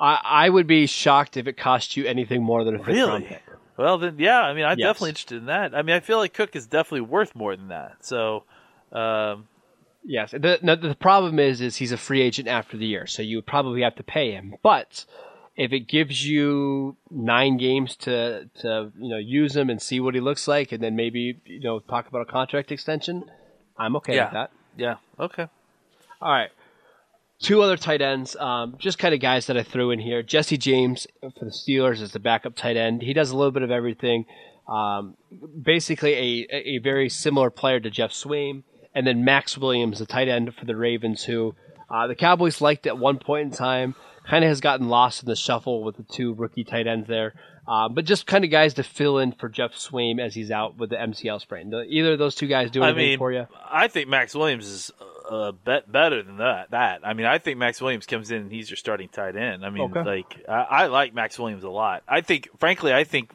I, 0.00 0.20
I 0.24 0.48
would 0.48 0.66
be 0.66 0.86
shocked 0.86 1.36
if 1.36 1.46
it 1.46 1.56
cost 1.56 1.96
you 1.96 2.06
anything 2.06 2.42
more 2.42 2.64
than 2.64 2.76
a 2.76 2.78
fifth 2.84 3.06
round 3.06 3.26
pick. 3.26 3.42
Well, 3.76 3.98
then, 3.98 4.16
yeah. 4.18 4.40
I 4.40 4.54
mean, 4.54 4.64
I'm 4.64 4.78
Yes. 4.78 4.94
definitely 4.94 5.10
interested 5.10 5.38
in 5.38 5.46
that. 5.46 5.74
I 5.74 5.82
mean, 5.82 5.96
I 5.96 6.00
feel 6.00 6.18
like 6.18 6.32
Cook 6.32 6.54
is 6.54 6.66
definitely 6.66 7.00
worth 7.02 7.34
more 7.34 7.56
than 7.56 7.68
that. 7.68 7.96
So, 8.04 8.44
um, 8.92 9.48
Yes. 10.04 10.32
The, 10.32 10.58
no, 10.62 10.76
the 10.76 10.94
problem 10.94 11.38
is, 11.38 11.60
is 11.60 11.76
he's 11.76 11.92
a 11.92 11.96
free 11.96 12.20
agent 12.20 12.46
after 12.48 12.76
the 12.76 12.86
year, 12.86 13.06
so 13.06 13.22
you 13.22 13.38
would 13.38 13.46
probably 13.46 13.82
have 13.82 13.94
to 13.96 14.02
pay 14.02 14.32
him. 14.32 14.54
But 14.62 15.06
if 15.56 15.72
it 15.72 15.88
gives 15.88 16.26
you 16.26 16.96
nine 17.10 17.56
games 17.56 17.96
to 17.96 18.50
to 18.60 18.92
you 18.98 19.08
know 19.08 19.16
use 19.18 19.56
him 19.56 19.70
and 19.70 19.80
see 19.80 20.00
what 20.00 20.14
he 20.14 20.20
looks 20.20 20.46
like, 20.46 20.72
and 20.72 20.82
then 20.82 20.94
maybe 20.94 21.40
you 21.46 21.60
know 21.60 21.78
talk 21.80 22.06
about 22.06 22.20
a 22.22 22.30
contract 22.30 22.70
extension, 22.70 23.24
I'm 23.78 23.96
okay 23.96 24.14
Yeah. 24.16 24.24
with 24.24 24.32
that. 24.34 24.50
yeah, 24.76 24.96
okay. 25.18 25.46
All 26.20 26.32
right. 26.32 26.50
Two 27.40 27.62
other 27.62 27.76
tight 27.76 28.00
ends, 28.00 28.36
um, 28.36 28.76
just 28.78 28.98
kind 28.98 29.12
of 29.14 29.20
guys 29.20 29.46
that 29.46 29.56
I 29.56 29.62
threw 29.62 29.90
in 29.90 29.98
here. 29.98 30.22
Jesse 30.22 30.56
James 30.56 31.06
for 31.20 31.44
the 31.44 31.50
Steelers 31.50 32.00
is 32.00 32.12
the 32.12 32.20
backup 32.20 32.56
tight 32.56 32.76
end. 32.76 33.02
He 33.02 33.12
does 33.12 33.30
a 33.32 33.36
little 33.36 33.50
bit 33.50 33.62
of 33.62 33.70
everything. 33.70 34.24
Um, 34.68 35.16
basically, 35.60 36.14
a, 36.50 36.56
a 36.76 36.78
very 36.78 37.08
similar 37.08 37.50
player 37.50 37.80
to 37.80 37.90
Geoff 37.90 38.12
Swaim. 38.12 38.62
And 38.94 39.06
then 39.06 39.24
Maxx 39.24 39.58
Williams, 39.58 39.98
the 39.98 40.06
tight 40.06 40.28
end 40.28 40.54
for 40.54 40.64
the 40.64 40.76
Ravens, 40.76 41.24
who 41.24 41.54
uh, 41.90 42.06
the 42.06 42.14
Cowboys 42.14 42.60
liked 42.60 42.86
at 42.86 42.96
one 42.98 43.18
point 43.18 43.46
in 43.46 43.50
time, 43.50 43.94
kind 44.28 44.44
of 44.44 44.48
has 44.48 44.60
gotten 44.60 44.88
lost 44.88 45.22
in 45.22 45.26
the 45.28 45.36
shuffle 45.36 45.82
with 45.82 45.96
the 45.96 46.02
two 46.04 46.32
rookie 46.34 46.64
tight 46.64 46.86
ends 46.86 47.08
there. 47.08 47.34
Uh, 47.66 47.88
but 47.88 48.04
just 48.04 48.26
kind 48.26 48.44
of 48.44 48.50
guys 48.50 48.74
to 48.74 48.82
fill 48.82 49.18
in 49.18 49.32
for 49.32 49.48
Geoff 49.48 49.72
Swaim 49.72 50.20
as 50.20 50.34
he's 50.34 50.50
out 50.50 50.76
with 50.76 50.90
the 50.90 50.96
MCL 50.96 51.40
sprain. 51.40 51.70
Do 51.70 51.80
either 51.80 52.12
of 52.12 52.18
those 52.18 52.34
two 52.34 52.46
guys 52.46 52.70
do 52.70 52.82
I 52.82 52.88
anything 52.88 53.06
mean, 53.10 53.18
for 53.18 53.32
you? 53.32 53.46
I 53.70 53.88
think 53.88 54.08
Maxx 54.08 54.34
Williams 54.34 54.66
is 54.66 54.90
uh, 55.30 55.52
bet 55.52 55.90
better 55.90 56.22
than 56.22 56.36
that. 56.38 56.70
That 56.72 57.00
I 57.04 57.14
mean, 57.14 57.24
I 57.26 57.38
think 57.38 57.58
Maxx 57.58 57.80
Williams 57.80 58.04
comes 58.06 58.30
in 58.30 58.42
and 58.42 58.52
he's 58.52 58.68
your 58.68 58.76
starting 58.76 59.08
tight 59.08 59.34
end. 59.36 59.64
I 59.64 59.70
mean, 59.70 59.90
Okay. 59.90 60.02
like 60.04 60.44
I, 60.46 60.52
I 60.52 60.86
like 60.88 61.14
Maxx 61.14 61.38
Williams 61.38 61.64
a 61.64 61.70
lot. 61.70 62.02
I 62.06 62.20
think, 62.20 62.48
frankly, 62.60 62.92
I 62.92 63.04
think, 63.04 63.30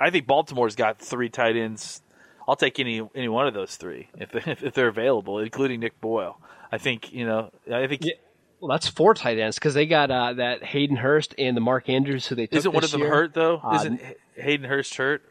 I 0.00 0.10
think 0.10 0.26
Baltimore's 0.26 0.74
got 0.74 0.98
three 0.98 1.28
tight 1.28 1.56
ends. 1.56 2.02
I'll 2.46 2.56
take 2.56 2.78
any 2.80 3.00
any 3.14 3.28
one 3.28 3.46
of 3.46 3.54
those 3.54 3.76
three 3.76 4.08
if 4.18 4.30
they, 4.32 4.42
if 4.66 4.74
they're 4.74 4.88
available, 4.88 5.38
including 5.38 5.80
Nick 5.80 6.00
Boyle. 6.00 6.38
I 6.72 6.78
think 6.78 7.12
you 7.12 7.26
know. 7.26 7.50
I 7.72 7.86
think 7.86 8.04
Yeah. 8.04 8.12
Well, 8.60 8.70
that's 8.70 8.88
four 8.88 9.12
tight 9.14 9.38
ends 9.38 9.56
because 9.58 9.74
they 9.74 9.84
got 9.84 10.10
uh, 10.10 10.32
that 10.34 10.64
Hayden 10.64 10.96
Hurst 10.96 11.34
and 11.36 11.54
the 11.56 11.60
Mark 11.60 11.88
Andrews 11.90 12.26
who 12.26 12.34
they 12.34 12.46
took 12.46 12.58
isn't 12.58 12.72
one 12.72 12.82
of 12.82 12.90
them 12.90 13.00
year. 13.02 13.10
hurt 13.10 13.34
though? 13.34 13.58
Uh, 13.62 13.74
isn't 13.76 14.00
Hayden 14.36 14.66
Hurst 14.66 14.94
hurt? 14.94 15.22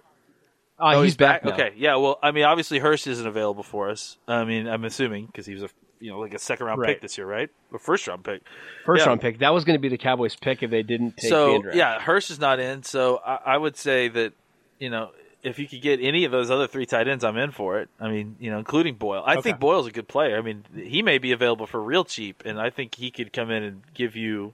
Uh, 0.77 1.01
he's, 1.01 1.15
back. 1.15 1.43
now. 1.45 1.53
Okay, 1.53 1.71
yeah. 1.77 1.95
Well, 1.95 2.19
I 2.21 2.31
mean, 2.31 2.43
obviously 2.43 2.79
Hurst 2.79 3.07
isn't 3.07 3.25
available 3.25 3.63
for 3.63 3.89
us. 3.89 4.17
I 4.27 4.43
mean, 4.43 4.67
I'm 4.67 4.83
assuming 4.83 5.27
because 5.27 5.45
he 5.45 5.53
was 5.53 5.63
a 5.63 5.69
you 5.99 6.11
know 6.11 6.19
like 6.19 6.33
a 6.33 6.39
second 6.39 6.65
round 6.67 6.81
Right. 6.81 6.89
pick 6.89 7.01
this 7.01 7.17
year, 7.17 7.25
right? 7.25 7.49
Or 7.71 7.79
first 7.79 8.07
round 8.07 8.23
pick. 8.23 8.41
First 8.85 9.01
Yeah. 9.03 9.07
round 9.09 9.21
pick. 9.21 9.39
That 9.39 9.53
was 9.53 9.63
going 9.65 9.75
to 9.77 9.81
be 9.81 9.89
the 9.89 9.97
Cowboys' 9.97 10.35
pick 10.35 10.61
if 10.61 10.69
they 10.69 10.83
didn't 10.83 11.17
take 11.17 11.29
so 11.29 11.53
Vander 11.53 11.69
Esch. 11.71 11.75
yeah, 11.75 11.99
Hurst 11.99 12.29
is 12.29 12.39
not 12.39 12.59
in. 12.59 12.83
So 12.83 13.19
I, 13.25 13.39
I 13.53 13.57
would 13.57 13.77
say 13.77 14.09
that 14.09 14.33
you 14.79 14.89
know 14.91 15.11
if 15.43 15.59
you 15.59 15.67
could 15.67 15.81
get 15.81 15.99
any 16.01 16.23
of 16.25 16.31
those 16.31 16.49
other 16.49 16.67
three 16.67 16.85
tight 16.85 17.07
ends, 17.07 17.23
I'm 17.23 17.37
in 17.37 17.51
for 17.51 17.79
it. 17.79 17.89
I 17.99 18.09
mean, 18.09 18.35
you 18.39 18.49
know, 18.49 18.57
including 18.59 18.95
Boyle. 18.95 19.23
I 19.25 19.33
Okay. 19.33 19.41
think 19.41 19.59
Boyle's 19.59 19.87
a 19.87 19.91
good 19.91 20.07
player. 20.07 20.37
I 20.37 20.41
mean, 20.41 20.63
he 20.75 21.01
may 21.01 21.17
be 21.17 21.31
available 21.31 21.67
for 21.67 21.81
real 21.81 22.05
cheap, 22.05 22.43
and 22.45 22.59
I 22.59 22.69
think 22.69 22.95
he 22.95 23.11
could 23.11 23.33
come 23.33 23.51
in 23.51 23.61
and 23.63 23.81
give 23.93 24.15
you 24.15 24.53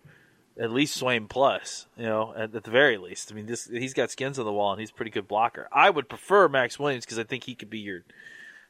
at 0.59 0.71
least 0.71 0.99
Swaim 1.01 1.29
plus. 1.29 1.85
You 1.95 2.05
know, 2.05 2.33
at, 2.35 2.55
at 2.55 2.63
the 2.63 2.71
very 2.71 2.97
least. 2.97 3.31
I 3.31 3.35
mean, 3.35 3.45
this 3.45 3.65
he's 3.67 3.93
got 3.93 4.11
skins 4.11 4.39
on 4.39 4.45
the 4.45 4.51
wall, 4.53 4.71
and 4.71 4.79
he's 4.79 4.89
a 4.89 4.93
pretty 4.93 5.11
good 5.11 5.27
blocker. 5.27 5.67
I 5.71 5.89
would 5.89 6.09
prefer 6.09 6.49
Maxx 6.49 6.79
Williams 6.79 7.05
because 7.05 7.19
I 7.19 7.23
think 7.23 7.43
he 7.43 7.55
could 7.55 7.69
be 7.69 7.79
your 7.79 8.01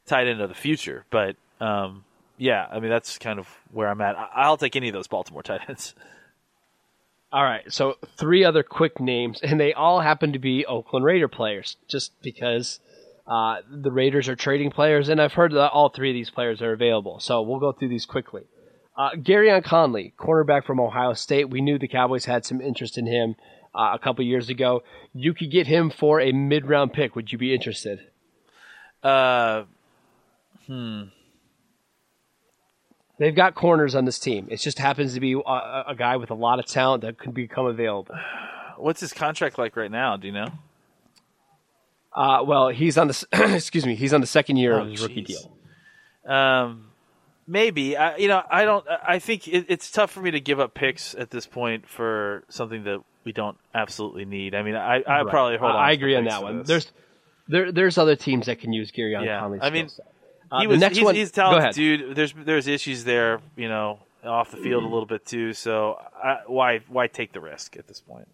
tight 0.06 0.28
end 0.28 0.42
of 0.42 0.50
the 0.50 0.56
future. 0.56 1.06
But 1.10 1.36
um, 1.62 2.04
yeah, 2.38 2.68
I 2.70 2.80
mean, 2.80 2.90
that's 2.90 3.18
kind 3.18 3.40
of 3.40 3.48
where 3.72 3.88
I'm 3.88 4.02
at. 4.02 4.18
I, 4.18 4.28
I'll 4.36 4.58
take 4.58 4.76
any 4.76 4.90
of 4.90 4.94
those 4.94 5.08
Baltimore 5.08 5.44
tight 5.44 5.62
ends. 5.70 5.96
All 7.32 7.44
right, 7.44 7.72
so 7.72 7.96
three 8.18 8.44
other 8.44 8.64
quick 8.64 9.00
names, 9.00 9.40
and 9.42 9.60
they 9.60 9.74
all 9.74 10.00
happen 10.00 10.34
to 10.34 10.40
be 10.40 10.66
Oakland 10.66 11.06
Raider 11.06 11.28
players, 11.28 11.78
just 11.88 12.12
because 12.24 12.80
uh, 13.28 13.58
the 13.70 13.92
Raiders 13.92 14.28
are 14.28 14.36
trading 14.36 14.72
players, 14.72 15.10
and 15.10 15.22
I've 15.22 15.34
heard 15.34 15.52
that 15.52 15.70
all 15.70 15.90
three 15.90 16.10
of 16.10 16.16
these 16.16 16.32
players 16.32 16.60
are 16.64 16.74
available. 16.74 17.20
So 17.20 17.44
we'll 17.44 17.60
go 17.60 17.72
through 17.72 17.90
these 17.90 18.08
quickly. 18.08 18.46
Uh, 18.98 19.12
Gareon 19.12 19.64
Conley, 19.64 20.14
cornerback 20.18 20.66
from 20.66 20.80
Ohio 20.80 21.14
State. 21.14 21.52
We 21.52 21.62
knew 21.62 21.78
the 21.78 21.88
Cowboys 21.88 22.26
had 22.26 22.46
some 22.46 22.62
interest 22.62 22.98
in 22.98 23.06
him 23.06 23.36
uh, 23.76 23.92
a 23.94 24.00
couple 24.00 24.26
years 24.26 24.50
ago. 24.50 24.82
You 25.14 25.36
could 25.36 25.52
get 25.52 25.68
him 25.68 25.92
for 25.92 26.20
a 26.20 26.32
mid-round 26.32 26.94
pick. 26.94 27.16
Would 27.16 27.32
you 27.32 27.38
be 27.38 27.54
interested? 27.54 28.00
Uh, 29.04 29.66
They've 33.20 33.36
got 33.36 33.54
corners 33.54 33.96
on 33.96 34.06
this 34.06 34.18
team. 34.18 34.48
It 34.50 34.58
just 34.58 34.80
happens 34.80 35.14
to 35.14 35.20
be 35.20 35.34
a, 35.34 35.84
a 35.88 35.96
guy 35.98 36.16
with 36.18 36.32
a 36.32 36.36
lot 36.36 36.58
of 36.60 36.66
talent 36.66 37.02
that 37.04 37.18
could 37.20 37.34
become 37.34 37.66
available. 37.66 38.16
what's 38.78 39.02
his 39.02 39.12
contract 39.14 39.58
like 39.58 39.76
right 39.76 39.92
now? 39.92 40.16
Do 40.18 40.28
you 40.28 40.34
know? 40.34 40.48
Uh, 42.16 42.44
well, 42.46 42.70
he's 42.70 42.98
on 42.98 43.08
the 43.08 43.28
excuse 43.56 43.86
me. 43.86 43.96
He's 43.96 44.14
on 44.14 44.22
the 44.22 44.28
second 44.28 44.58
year 44.58 44.80
Oh, 44.80 44.84
of 44.84 44.90
his 44.90 45.02
rookie 45.02 45.22
deal. 45.22 45.52
Um, 46.26 46.88
maybe. 47.48 47.96
I, 47.98 48.18
you 48.18 48.28
know, 48.28 48.42
I 48.50 48.66
don't. 48.66 48.86
I 49.08 49.20
think 49.20 49.48
it, 49.48 49.66
it's 49.70 49.92
tough 49.92 50.12
for 50.12 50.22
me 50.22 50.32
to 50.32 50.40
give 50.40 50.60
up 50.60 50.74
picks 50.74 51.14
at 51.16 51.30
this 51.30 51.46
point 51.46 51.88
for 51.88 52.44
something 52.50 52.84
that 52.86 53.02
we 53.26 53.32
don't 53.32 53.58
absolutely 53.76 54.26
need. 54.26 54.56
I 54.56 54.64
mean, 54.64 54.76
I 54.76 55.02
I 55.02 55.22
Right. 55.22 55.28
probably 55.30 55.58
hold 55.58 55.72
on. 55.72 55.78
I 55.78 55.92
agree 55.92 56.16
on 56.16 56.24
that 56.26 56.42
one. 56.42 56.60
this. 56.60 56.68
There's 56.68 56.92
there 57.48 57.72
there's 57.72 57.98
other 57.98 58.16
teams 58.16 58.48
that 58.48 58.60
can 58.60 58.74
use 58.74 58.92
Gary 58.92 59.16
on 59.16 59.24
Yeah, 59.24 59.40
Conley's 59.40 59.62
I 59.64 59.70
mean, 59.70 59.90
set. 59.90 60.06
Uh, 60.52 60.60
he 60.60 60.66
the 60.66 60.70
was. 60.72 60.80
next 60.80 60.98
he's, 60.98 61.06
one, 61.06 61.16
he's 61.16 61.32
talented 61.32 61.64
ahead. 61.64 61.76
dude. 61.76 62.16
There's 62.16 62.34
there's 62.34 62.68
issues 62.68 63.04
there. 63.04 63.40
You 63.56 63.70
know, 63.70 64.00
off 64.24 64.52
the 64.52 64.58
field 64.58 64.84
a 64.84 64.88
little 64.88 65.06
bit 65.06 65.26
too. 65.26 65.54
So 65.54 66.00
I, 66.22 66.40
why 66.48 66.80
why 66.88 67.08
take 67.08 67.34
the 67.34 67.42
risk 67.42 67.78
at 67.78 67.88
this 67.88 68.02
point? 68.02 68.28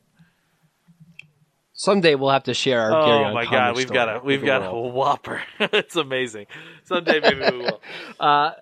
Someday 1.73 2.15
we'll 2.15 2.29
have 2.29 2.45
to 2.45 2.53
share 2.53 2.79
our 2.81 2.91
Oh 2.93 3.23
on 3.25 3.33
my 3.33 3.45
God, 3.45 3.75
we've 3.75 3.91
got 3.91 4.15
a 4.15 4.19
we've 4.23 4.45
got 4.45 4.65
a 4.65 4.73
whopper. 4.73 5.43
it's 5.59 5.95
amazing. 5.95 6.45
Someday 6.83 7.19
maybe 7.19 7.41
we 7.51 7.57
will. 7.57 7.81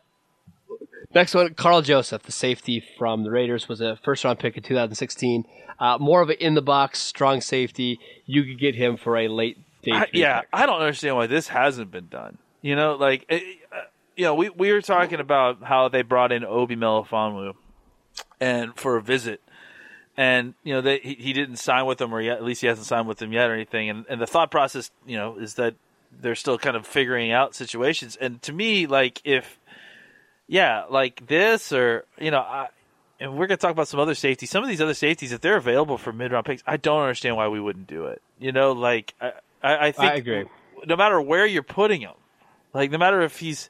Next 1.14 1.36
one, 1.36 1.54
Karl 1.54 1.84
Joseph, 1.84 2.24
the 2.24 2.32
safety 2.32 2.84
from 2.98 3.24
the 3.24 3.30
Raiders, 3.30 3.70
was 3.70 3.82
a 3.82 3.98
first 4.04 4.24
round 4.24 4.40
pick 4.40 4.58
in 4.58 4.64
2016. 4.64 5.46
Uh, 5.80 5.98
more 6.00 6.22
of 6.22 6.30
an 6.30 6.38
in 6.40 6.56
the 6.56 6.62
box, 6.62 7.00
strong 7.00 7.40
safety. 7.40 8.00
You 8.26 8.44
could 8.44 8.60
get 8.60 8.74
him 8.74 8.98
for 8.98 9.18
a 9.18 9.28
late 9.28 9.58
day. 9.84 9.92
I, 9.92 10.08
yeah, 10.12 10.40
pick. 10.42 10.50
I 10.54 10.66
don't 10.66 10.82
understand 10.82 11.16
why 11.16 11.28
this 11.28 11.50
hasn't 11.50 11.92
been 11.92 12.08
done. 12.08 12.40
You 12.64 12.78
know, 12.78 12.96
like, 12.96 13.26
eh, 13.30 13.42
uh, 13.72 13.82
you 14.16 14.24
know, 14.24 14.36
we 14.36 14.50
we 14.50 14.72
were 14.72 14.82
talking 14.82 15.20
about 15.20 15.62
how 15.62 15.90
they 15.90 16.02
brought 16.02 16.32
in 16.32 16.46
Obi 16.46 16.78
Melifonwu 16.78 17.54
and 18.40 18.74
for 18.76 18.96
a 18.96 19.02
visit, 19.02 19.42
and 20.16 20.54
you 20.64 20.74
know, 20.74 20.82
they, 20.82 21.00
he, 21.00 21.16
he 21.16 21.34
didn't 21.34 21.58
sign 21.58 21.86
with 21.86 21.98
them, 21.98 22.14
or 22.16 22.22
yet, 22.22 22.38
at 22.38 22.44
least 22.44 22.62
he 22.62 22.68
hasn't 22.68 22.88
signed 22.88 23.08
with 23.08 23.18
them 23.18 23.34
yet, 23.34 23.50
or 23.50 23.54
anything. 23.54 23.90
And 23.90 24.06
and 24.08 24.22
the 24.22 24.26
thought 24.26 24.50
process, 24.50 24.92
you 25.06 25.18
know, 25.18 25.38
is 25.38 25.56
that 25.56 25.76
they're 26.22 26.36
still 26.36 26.58
kind 26.58 26.78
of 26.78 26.88
figuring 26.88 27.32
out 27.32 27.54
situations. 27.54 28.16
And 28.16 28.42
to 28.44 28.54
me, 28.54 28.88
like, 28.88 29.22
if 29.26 29.60
yeah, 30.48 30.86
like 30.90 31.28
this, 31.28 31.74
or 31.74 32.06
you 32.18 32.32
know, 32.32 32.40
I. 32.40 32.70
And 33.20 33.34
we're 33.34 33.48
going 33.48 33.58
to 33.58 33.62
talk 33.62 33.72
about 33.72 33.88
some 33.88 34.02
other 34.02 34.16
safeties. 34.16 34.50
Some 34.50 34.64
of 34.64 34.70
these 34.70 34.82
other 34.82 34.96
safeties, 34.96 35.32
if 35.32 35.40
they're 35.40 35.56
available 35.56 35.98
for 35.98 36.12
mid-round 36.12 36.46
picks, 36.46 36.62
I 36.68 36.76
don't 36.76 37.02
understand 37.02 37.38
why 37.38 37.48
we 37.48 37.60
wouldn't 37.60 37.88
do 37.88 38.08
it. 38.08 38.22
You 38.40 38.52
know, 38.52 38.74
like 38.74 39.14
I, 39.22 39.32
I, 39.62 39.88
I 39.88 39.92
think 39.92 40.12
I 40.12 40.16
agree. 40.16 40.46
no 40.86 40.98
matter 40.98 41.22
where 41.22 41.46
you're 41.46 41.64
putting 41.64 42.02
him, 42.02 42.16
like 42.74 42.92
no 42.92 42.98
matter 42.98 43.22
if 43.22 43.40
he's 43.40 43.70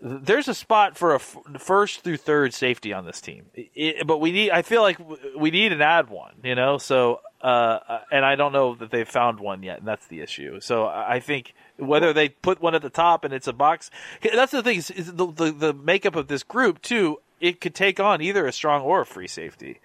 there's 0.00 0.48
a 0.48 0.54
spot 0.54 0.96
for 0.96 1.12
a 1.12 1.16
f- 1.16 1.36
first 1.58 2.00
through 2.02 2.18
third 2.18 2.52
safety 2.52 2.92
on 2.92 3.06
this 3.06 3.20
team, 3.20 3.46
It- 3.54 4.06
but 4.06 4.18
we 4.18 4.32
need. 4.32 4.50
I 4.50 4.62
feel 4.62 4.82
like 4.82 4.98
we 5.36 5.50
need 5.50 5.72
an 5.72 5.80
add 5.80 6.10
one, 6.10 6.34
you 6.44 6.54
know. 6.54 6.76
So, 6.78 7.20
uh, 7.40 8.00
and 8.12 8.24
I 8.24 8.34
don't 8.36 8.52
know 8.52 8.74
that 8.76 8.90
they've 8.90 9.08
found 9.08 9.40
one 9.40 9.62
yet, 9.62 9.78
and 9.78 9.88
that's 9.88 10.06
the 10.06 10.20
issue. 10.20 10.60
So, 10.60 10.86
I 10.86 11.20
think 11.20 11.54
whether 11.78 12.12
they 12.12 12.28
put 12.28 12.60
one 12.60 12.74
at 12.74 12.82
the 12.82 12.90
top 12.90 13.24
and 13.24 13.32
it's 13.32 13.48
a 13.48 13.52
box, 13.52 13.90
that's 14.22 14.52
the 14.52 14.62
thing. 14.62 14.76
Is, 14.78 14.90
is 14.90 15.14
the, 15.14 15.26
the 15.32 15.50
the 15.50 15.72
makeup 15.72 16.16
of 16.16 16.28
this 16.28 16.42
group 16.42 16.82
too. 16.82 17.20
It 17.40 17.60
could 17.60 17.74
take 17.74 17.98
on 17.98 18.20
either 18.22 18.46
a 18.46 18.52
strong 18.52 18.82
or 18.82 19.00
a 19.00 19.06
free 19.06 19.26
safety 19.28 19.80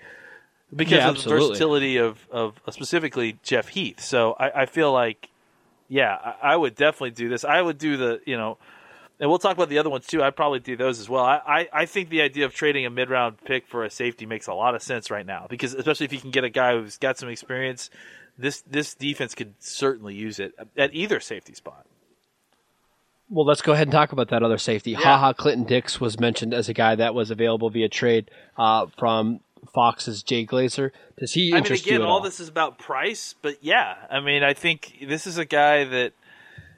because 0.73 0.93
Yeah, 0.93 1.09
of 1.09 1.23
the 1.23 1.29
versatility 1.29 1.97
of, 1.97 2.27
of 2.31 2.61
specifically 2.69 3.37
Jeff 3.43 3.69
Heath. 3.69 3.99
So 4.01 4.33
I, 4.39 4.61
I 4.61 4.65
feel 4.65 4.93
like, 4.93 5.29
yeah, 5.89 6.15
I, 6.15 6.54
I 6.54 6.56
would 6.56 6.75
definitely 6.75 7.12
do 7.12 7.28
this. 7.28 7.43
I 7.43 7.62
would 7.62 7.78
do 7.78 7.97
the, 7.97 8.21
you 8.25 8.38
know, 8.38 8.58
and 9.19 9.30
we'll 9.30 9.39
talk 9.39 9.54
about 9.54 9.67
the 9.67 9.80
other 9.80 9.89
ones 9.89 10.08
too. 10.08 10.23
I'd 10.23 10.36
probably 10.36 10.60
do 10.60 10.78
those 10.78 10.99
as 10.99 11.10
well. 11.10 11.25
I, 11.25 11.41
I, 11.45 11.67
I 11.73 11.86
think 11.86 12.10
the 12.10 12.21
idea 12.21 12.45
of 12.45 12.54
trading 12.54 12.86
a 12.86 12.89
mid 12.89 13.10
round 13.10 13.43
pick 13.43 13.67
for 13.67 13.84
a 13.84 13.89
safety 13.89 14.25
makes 14.25 14.47
a 14.47 14.54
lot 14.54 14.75
of 14.75 14.82
sense 14.82 15.12
right 15.12 15.25
now 15.25 15.47
because 15.49 15.73
especially 15.73 16.06
if 16.06 16.13
you 16.13 16.21
can 16.21 16.32
get 16.32 16.45
a 16.45 16.49
guy 16.49 16.73
who's 16.73 16.97
got 16.97 17.17
some 17.17 17.28
experience, 17.28 17.89
this 18.38 18.62
this 18.62 18.93
defense 18.93 19.36
could 19.36 19.56
certainly 19.60 20.15
use 20.15 20.39
it 20.39 20.54
at 20.78 20.93
either 20.93 21.19
safety 21.19 21.54
spot. 21.54 21.86
Well, 23.32 23.45
let's 23.45 23.62
go 23.62 23.73
ahead 23.73 23.88
and 23.88 23.91
talk 23.91 24.12
about 24.12 24.30
that 24.30 24.41
other 24.41 24.58
safety. 24.58 24.93
Ha 24.93 25.17
Ha 25.17 25.34
Clinton-Dix 25.34 26.02
was 26.02 26.19
mentioned 26.19 26.52
as 26.52 26.67
a 26.67 26.73
guy 26.73 26.95
that 26.95 27.13
was 27.13 27.30
available 27.30 27.69
via 27.69 27.88
trade 27.88 28.32
uh, 28.58 28.88
from 28.97 29.41
Fox's 29.73 30.23
Jay 30.23 30.45
Glazer. 30.45 30.91
Does 31.17 31.33
he 31.33 31.53
I 31.53 31.61
mean, 31.61 31.71
again, 31.71 31.81
you 31.85 31.95
at 31.95 32.01
all 32.01 32.17
all? 32.17 32.21
this 32.21 32.39
is 32.39 32.47
about 32.47 32.79
price, 32.79 33.35
but 33.41 33.63
yeah, 33.63 33.95
I 34.09 34.19
mean, 34.19 34.43
I 34.43 34.53
think 34.53 34.97
this 35.07 35.27
is 35.27 35.37
a 35.37 35.45
guy 35.45 35.83
that, 35.85 36.13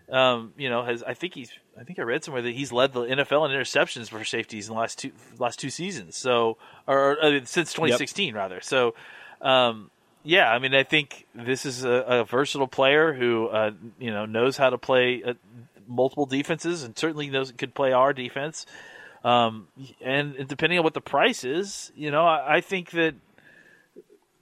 um, 0.10 0.54
you 0.58 0.70
know, 0.70 0.84
has. 0.84 1.04
I 1.04 1.14
think 1.14 1.34
he's. 1.36 1.52
I 1.80 1.84
think 1.84 2.00
I 2.00 2.02
read 2.02 2.24
somewhere 2.24 2.42
that 2.42 2.54
he's 2.54 2.72
led 2.72 2.94
the 2.94 3.02
NFL 3.02 3.50
in 3.50 3.58
interceptions 3.58 4.10
for 4.10 4.24
safeties 4.26 4.68
in 4.68 4.74
the 4.74 4.80
last 4.80 5.00
two 5.00 5.12
last 5.40 5.60
two 5.60 5.70
seasons. 5.70 6.18
So, 6.18 6.58
or, 6.86 7.18
uh, 7.24 7.40
since 7.46 7.74
2016 7.74 8.34
rather. 8.36 8.60
So, 8.62 8.94
um, 9.42 9.90
yeah, 10.24 10.52
I 10.52 10.60
mean, 10.60 10.76
I 10.76 10.84
think 10.84 11.26
this 11.34 11.66
is 11.66 11.84
a, 11.84 11.90
a 11.90 12.24
versatile 12.26 12.68
player 12.68 13.14
who, 13.14 13.48
uh, 13.48 13.72
you 14.00 14.12
know, 14.12 14.26
knows 14.26 14.58
how 14.58 14.70
to 14.70 14.78
play 14.78 15.24
uh, 15.26 15.34
multiple 15.88 16.26
defenses 16.26 16.84
and 16.84 16.98
certainly 16.98 17.30
knows 17.30 17.52
could 17.52 17.74
play 17.74 17.92
our 17.92 18.14
defense. 18.14 18.66
Um, 19.24 19.68
and 20.02 20.48
depending 20.48 20.80
on 20.80 20.84
what 20.84 20.94
the 20.96 21.02
price 21.02 21.44
is, 21.44 21.92
you 21.96 22.10
know, 22.12 22.26
I, 22.26 22.58
I 22.58 22.62
think 22.62 22.92
that 22.92 23.16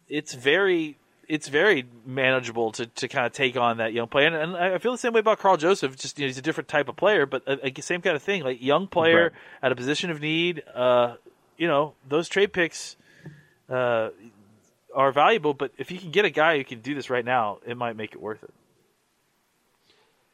it's 0.08 0.34
very 0.34 0.98
it's 1.28 1.48
very 1.48 1.86
manageable 2.08 2.72
to, 2.72 2.88
to 2.88 3.08
kind 3.08 3.28
of 3.28 3.32
take 3.34 3.56
on 3.56 3.78
that 3.78 3.94
young 3.94 4.08
player, 4.08 4.26
and, 4.28 4.36
and 4.36 4.58
I 4.58 4.80
feel 4.80 4.92
the 4.94 4.98
same 4.98 5.13
way 5.13 5.20
about 5.20 5.38
Karl 5.38 5.58
Joseph. 5.58 5.96
Just 5.96 6.18
you 6.18 6.26
know, 6.26 6.28
he's 6.28 6.38
a 6.39 6.42
different 6.42 6.68
type 6.70 6.88
of 6.89 6.96
player, 6.96 7.26
but 7.28 7.48
uh, 7.48 7.58
same 7.82 8.02
kind 8.02 8.15
of 8.15 8.24
thing. 8.24 8.44
Like 8.44 8.62
young 8.62 8.88
player 8.88 9.24
Right. 9.26 9.32
at 9.62 9.72
a 9.72 9.76
position 9.76 10.10
of 10.10 10.22
need. 10.22 10.63
Uh, 10.74 11.15
you 11.58 11.68
know, 11.68 11.94
those 12.08 12.30
trade 12.30 12.52
picks 12.54 12.96
uh, 13.70 14.10
are 14.96 15.12
valuable, 15.12 15.54
but 15.54 15.72
if 15.78 15.92
you 15.92 16.00
can 16.00 16.10
get 16.10 16.26
a 16.26 16.30
guy 16.30 16.58
who 16.58 16.63
can 16.63 16.80
do 16.80 16.96
this 16.96 17.10
right 17.10 17.26
now, 17.26 17.60
it 17.68 17.76
might 17.78 17.96
make 17.96 18.13
it 18.13 18.22
worth 18.22 18.42
it. 18.44 18.54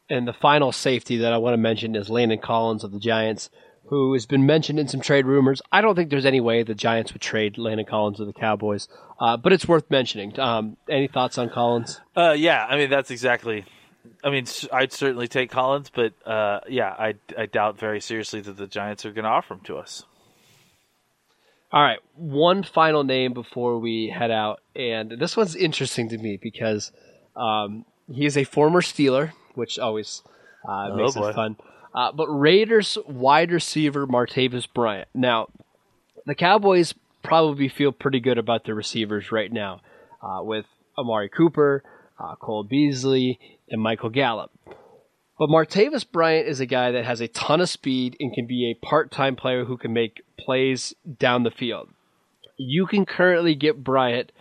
And 0.07 0.27
the 0.27 0.33
final 0.33 0.71
safety 0.71 1.17
that 1.17 1.33
I 1.33 1.39
want 1.39 1.55
to 1.55 1.57
mention 1.57 1.95
is 1.95 2.09
Landon 2.09 2.39
Collins 2.39 2.83
of 2.83 2.91
the 2.91 2.99
Giants, 2.99 3.49
who 3.87 4.13
has 4.13 4.25
been 4.25 4.45
mentioned 4.45 4.79
in 4.79 4.87
some 4.87 5.01
trade 5.01 5.25
rumors. 5.25 5.61
I 5.71 5.81
don't 5.81 5.95
think 5.95 6.09
there's 6.09 6.25
any 6.25 6.41
way 6.41 6.63
the 6.63 6.73
Giants 6.75 7.13
would 7.13 7.21
trade 7.21 7.57
Landon 7.57 7.85
Collins 7.85 8.17
to 8.17 8.25
the 8.25 8.33
Cowboys, 8.33 8.87
uh, 9.19 9.37
but 9.37 9.53
it's 9.53 9.67
worth 9.67 9.89
mentioning. 9.91 10.39
Um, 10.39 10.77
any 10.89 11.07
thoughts 11.07 11.37
on 11.37 11.49
Collins? 11.49 12.01
Uh, 12.15 12.31
yeah, 12.37 12.65
I 12.65 12.77
mean 12.77 12.89
that's 12.89 13.11
exactly. 13.11 13.65
I 14.23 14.29
mean, 14.29 14.45
I'd 14.71 14.91
certainly 14.93 15.27
take 15.27 15.49
Collins, 15.49 15.91
but 15.93 16.13
uh, 16.27 16.59
yeah, 16.69 16.89
I, 16.89 17.15
I 17.37 17.47
doubt 17.47 17.79
very 17.79 17.99
seriously 17.99 18.39
that 18.41 18.55
the 18.55 18.67
Giants 18.67 19.03
are 19.05 19.11
going 19.11 19.23
to 19.23 19.29
offer 19.29 19.55
him 19.55 19.61
to 19.61 19.77
us. 19.77 20.03
All 21.71 21.81
right, 21.81 21.99
one 22.15 22.63
final 22.63 23.03
name 23.03 23.33
before 23.33 23.79
we 23.79 24.07
head 24.15 24.31
out, 24.31 24.61
and 24.75 25.11
this 25.19 25.35
one's 25.35 25.55
interesting 25.55 26.09
to 26.09 26.17
me 26.17 26.37
because 26.41 26.91
um, 27.35 27.83
he 28.07 28.25
is 28.25 28.37
a 28.37 28.43
former 28.45 28.81
Steeler, 28.81 29.31
which 29.55 29.77
always 29.79 30.21
uh, 30.67 30.89
Oh, 30.91 30.95
makes 30.95 31.15
boy. 31.15 31.29
it 31.29 31.35
fun. 31.35 31.55
Uh, 31.95 32.11
but 32.11 32.27
Raiders 32.27 32.97
wide 33.07 33.51
receiver 33.51 34.05
Martavis 34.05 34.67
Bryant. 34.71 35.07
Now, 35.13 35.47
the 36.25 36.35
Cowboys 36.35 36.93
probably 37.23 37.69
feel 37.69 37.91
pretty 37.91 38.19
good 38.19 38.37
about 38.37 38.65
their 38.65 38.75
receivers 38.75 39.31
right 39.31 39.51
now, 39.51 39.81
uh, 40.21 40.43
with 40.43 40.65
Amari 40.97 41.29
Cooper, 41.29 41.83
uh, 42.19 42.35
Cole 42.35 42.63
Beasley, 42.63 43.39
and 43.69 43.81
Michael 43.81 44.09
Gallup. 44.09 44.51
But 45.37 45.49
Martavis 45.49 46.05
Bryant 46.09 46.47
is 46.47 46.59
a 46.59 46.65
guy 46.65 46.91
that 46.91 47.05
has 47.05 47.21
a 47.21 47.27
ton 47.27 47.61
of 47.61 47.69
speed 47.69 48.15
and 48.19 48.33
can 48.33 48.45
be 48.45 48.71
a 48.71 48.85
part-time 48.85 49.35
player 49.35 49.65
who 49.65 49.77
can 49.77 49.93
make 49.93 50.21
plays 50.37 50.93
down 51.19 51.43
the 51.43 51.51
field. 51.51 51.89
You 52.57 52.85
can 52.85 53.05
currently 53.05 53.55
get 53.55 53.83
Bryant 53.83 54.31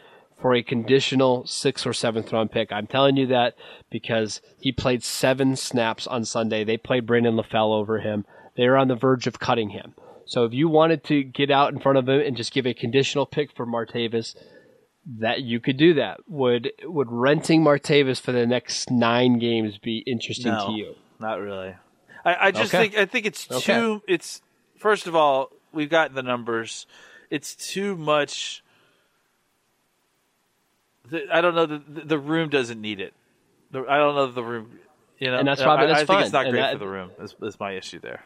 for 0.41 0.55
a 0.55 0.63
conditional 0.63 1.47
sixth 1.47 1.87
or 1.87 1.93
seventh 1.93 2.33
round 2.33 2.51
pick. 2.51 2.71
I'm 2.73 2.87
telling 2.87 3.17
you 3.17 3.27
that 3.29 3.55
because 3.91 4.41
he 4.61 4.73
played 4.73 5.03
seven 5.03 5.57
snaps 5.57 6.07
on 6.07 6.25
Sunday. 6.25 6.65
They 6.65 6.77
played 6.77 7.07
Brandon 7.07 7.35
LaFell 7.37 7.73
over 7.73 8.01
him. 8.01 8.25
They 8.57 8.65
are 8.65 8.77
on 8.77 8.89
the 8.89 8.95
verge 8.95 9.27
of 9.27 9.39
cutting 9.39 9.71
him. 9.71 9.95
So 10.27 10.45
if 10.45 10.53
you 10.53 10.69
wanted 10.69 11.05
to 11.05 11.23
get 11.23 11.51
out 11.51 11.73
in 11.73 11.81
front 11.81 11.99
of 11.99 12.09
him 12.09 12.21
and 12.21 12.37
just 12.37 12.53
give 12.53 12.67
a 12.67 12.75
conditional 12.75 13.27
pick 13.27 13.55
for 13.55 13.67
Martavis, 13.67 14.35
that 15.19 15.43
you 15.43 15.61
could 15.61 15.77
do 15.77 15.95
that. 15.95 16.21
Would 16.29 16.73
would 16.85 17.09
renting 17.11 17.63
Martavis 17.63 18.21
for 18.21 18.33
the 18.33 18.47
next 18.47 18.91
nine 18.91 19.39
games 19.39 19.77
be 19.79 19.99
interesting 20.07 20.53
No. 20.53 20.67
to 20.67 20.73
you? 20.73 20.95
Not 21.21 21.41
really. 21.41 21.75
I, 22.25 22.37
I 22.47 22.51
just 22.53 22.75
Okay. 22.75 22.85
think 22.85 22.97
I 22.97 23.05
think 23.05 23.27
it's 23.27 23.51
Okay. 23.51 23.75
too. 23.75 24.03
It's 24.09 24.41
first 24.79 25.07
of 25.07 25.15
all 25.15 25.51
we've 25.73 25.91
got 25.91 26.15
the 26.15 26.23
numbers. 26.23 26.87
It's 27.31 27.55
too 27.55 27.97
much. 27.97 28.63
The, 31.15 31.27
I 31.37 31.41
don't 31.41 31.55
know. 31.55 31.67
The, 31.67 31.81
the 32.05 32.19
room 32.19 32.49
doesn't 32.51 32.81
need 32.81 33.01
it. 33.01 33.15
The, 33.71 33.85
I 33.89 33.99
don't 33.99 34.15
know 34.15 34.31
the 34.31 34.43
room. 34.43 34.79
You 35.19 35.31
know, 35.31 35.39
And 35.39 35.47
that's 35.49 35.63
probably- 35.63 35.87
I, 35.87 35.89
that's 35.89 36.03
I 36.03 36.07
think 36.07 36.23
it's 36.25 36.33
not 36.33 36.51
great 36.51 36.61
that- 36.61 36.73
for 36.75 36.79
the 36.79 36.89
room. 36.89 37.11
Is, 37.21 37.35
is 37.43 37.59
my 37.61 37.73
issue 37.73 38.01
there? 38.01 38.25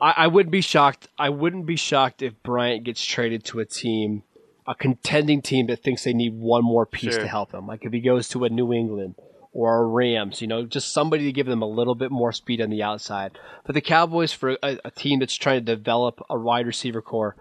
I, 0.00 0.14
I 0.18 0.26
wouldn't 0.26 0.52
be 0.52 0.60
shocked. 0.60 1.08
I 1.18 1.30
wouldn't 1.30 1.64
be 1.64 1.76
shocked 1.76 2.20
if 2.20 2.34
Bryant 2.42 2.84
gets 2.84 3.02
traded 3.02 3.44
to 3.46 3.60
a 3.60 3.64
team, 3.64 4.22
a 4.66 4.74
contending 4.74 5.40
team 5.40 5.68
that 5.68 5.82
thinks 5.82 6.04
they 6.04 6.12
need 6.12 6.34
one 6.34 6.62
more 6.64 6.84
piece 6.84 7.14
Sure. 7.14 7.22
to 7.22 7.28
help 7.28 7.52
them. 7.52 7.66
Like 7.66 7.84
if 7.86 7.92
he 7.94 8.00
goes 8.00 8.28
to 8.30 8.44
a 8.44 8.50
New 8.50 8.74
England 8.74 9.14
or 9.54 9.78
a 9.82 9.86
Rams, 9.86 10.42
you 10.42 10.46
know, 10.48 10.66
just 10.66 10.92
somebody 10.92 11.24
to 11.24 11.32
give 11.32 11.46
them 11.46 11.62
a 11.62 11.66
little 11.66 11.94
bit 11.94 12.10
more 12.10 12.30
speed 12.30 12.60
on 12.60 12.68
the 12.68 12.82
outside. 12.82 13.38
But 13.64 13.74
the 13.74 13.80
Cowboys, 13.80 14.32
for 14.34 14.58
a, 14.62 14.78
a 14.84 14.90
team 14.90 15.20
that's 15.20 15.34
trying 15.34 15.64
to 15.64 15.74
develop 15.76 16.20
a 16.28 16.38
wide 16.38 16.66
receiver 16.66 17.00
corps, 17.00 17.34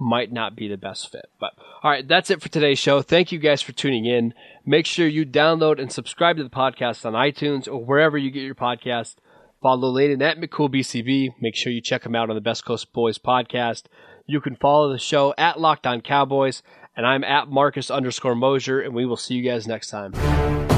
might 0.00 0.32
not 0.32 0.56
be 0.56 0.66
the 0.66 0.76
best 0.76 1.12
fit. 1.12 1.26
But 1.38 1.52
all 1.82 1.90
right, 1.90 2.06
that's 2.06 2.30
it 2.30 2.42
for 2.42 2.48
today's 2.48 2.78
show. 2.78 3.02
Thank 3.02 3.30
you 3.30 3.38
guys 3.38 3.62
for 3.62 3.72
tuning 3.72 4.06
in. 4.06 4.34
Make 4.64 4.86
sure 4.86 5.06
you 5.06 5.26
download 5.26 5.78
and 5.78 5.92
subscribe 5.92 6.38
to 6.38 6.42
the 6.42 6.50
podcast 6.50 7.04
on 7.04 7.12
iTunes 7.12 7.68
or 7.68 7.84
wherever 7.84 8.16
you 8.16 8.30
get 8.30 8.42
your 8.42 8.54
podcast. 8.54 9.16
Follow 9.62 9.90
Landon 9.90 10.22
at 10.22 10.40
McCoolBCB. 10.40 11.34
Make 11.40 11.54
sure 11.54 11.70
you 11.70 11.82
check 11.82 12.04
him 12.04 12.16
out 12.16 12.30
on 12.30 12.34
the 12.34 12.40
Best 12.40 12.64
Coast 12.64 12.92
Boys 12.94 13.18
podcast. 13.18 13.84
You 14.26 14.40
can 14.40 14.56
follow 14.56 14.90
the 14.90 14.98
show 14.98 15.34
at 15.36 15.60
Locked 15.60 15.86
On 15.86 16.00
Cowboys, 16.00 16.62
and 16.96 17.06
I'm 17.06 17.24
at 17.24 17.48
Marcus 17.48 17.90
underscore 17.90 18.34
Mosher, 18.34 18.80
and 18.80 18.94
we 18.94 19.04
will 19.04 19.16
see 19.16 19.34
you 19.34 19.42
guys 19.42 19.66
next 19.66 19.90
time. 19.90 20.69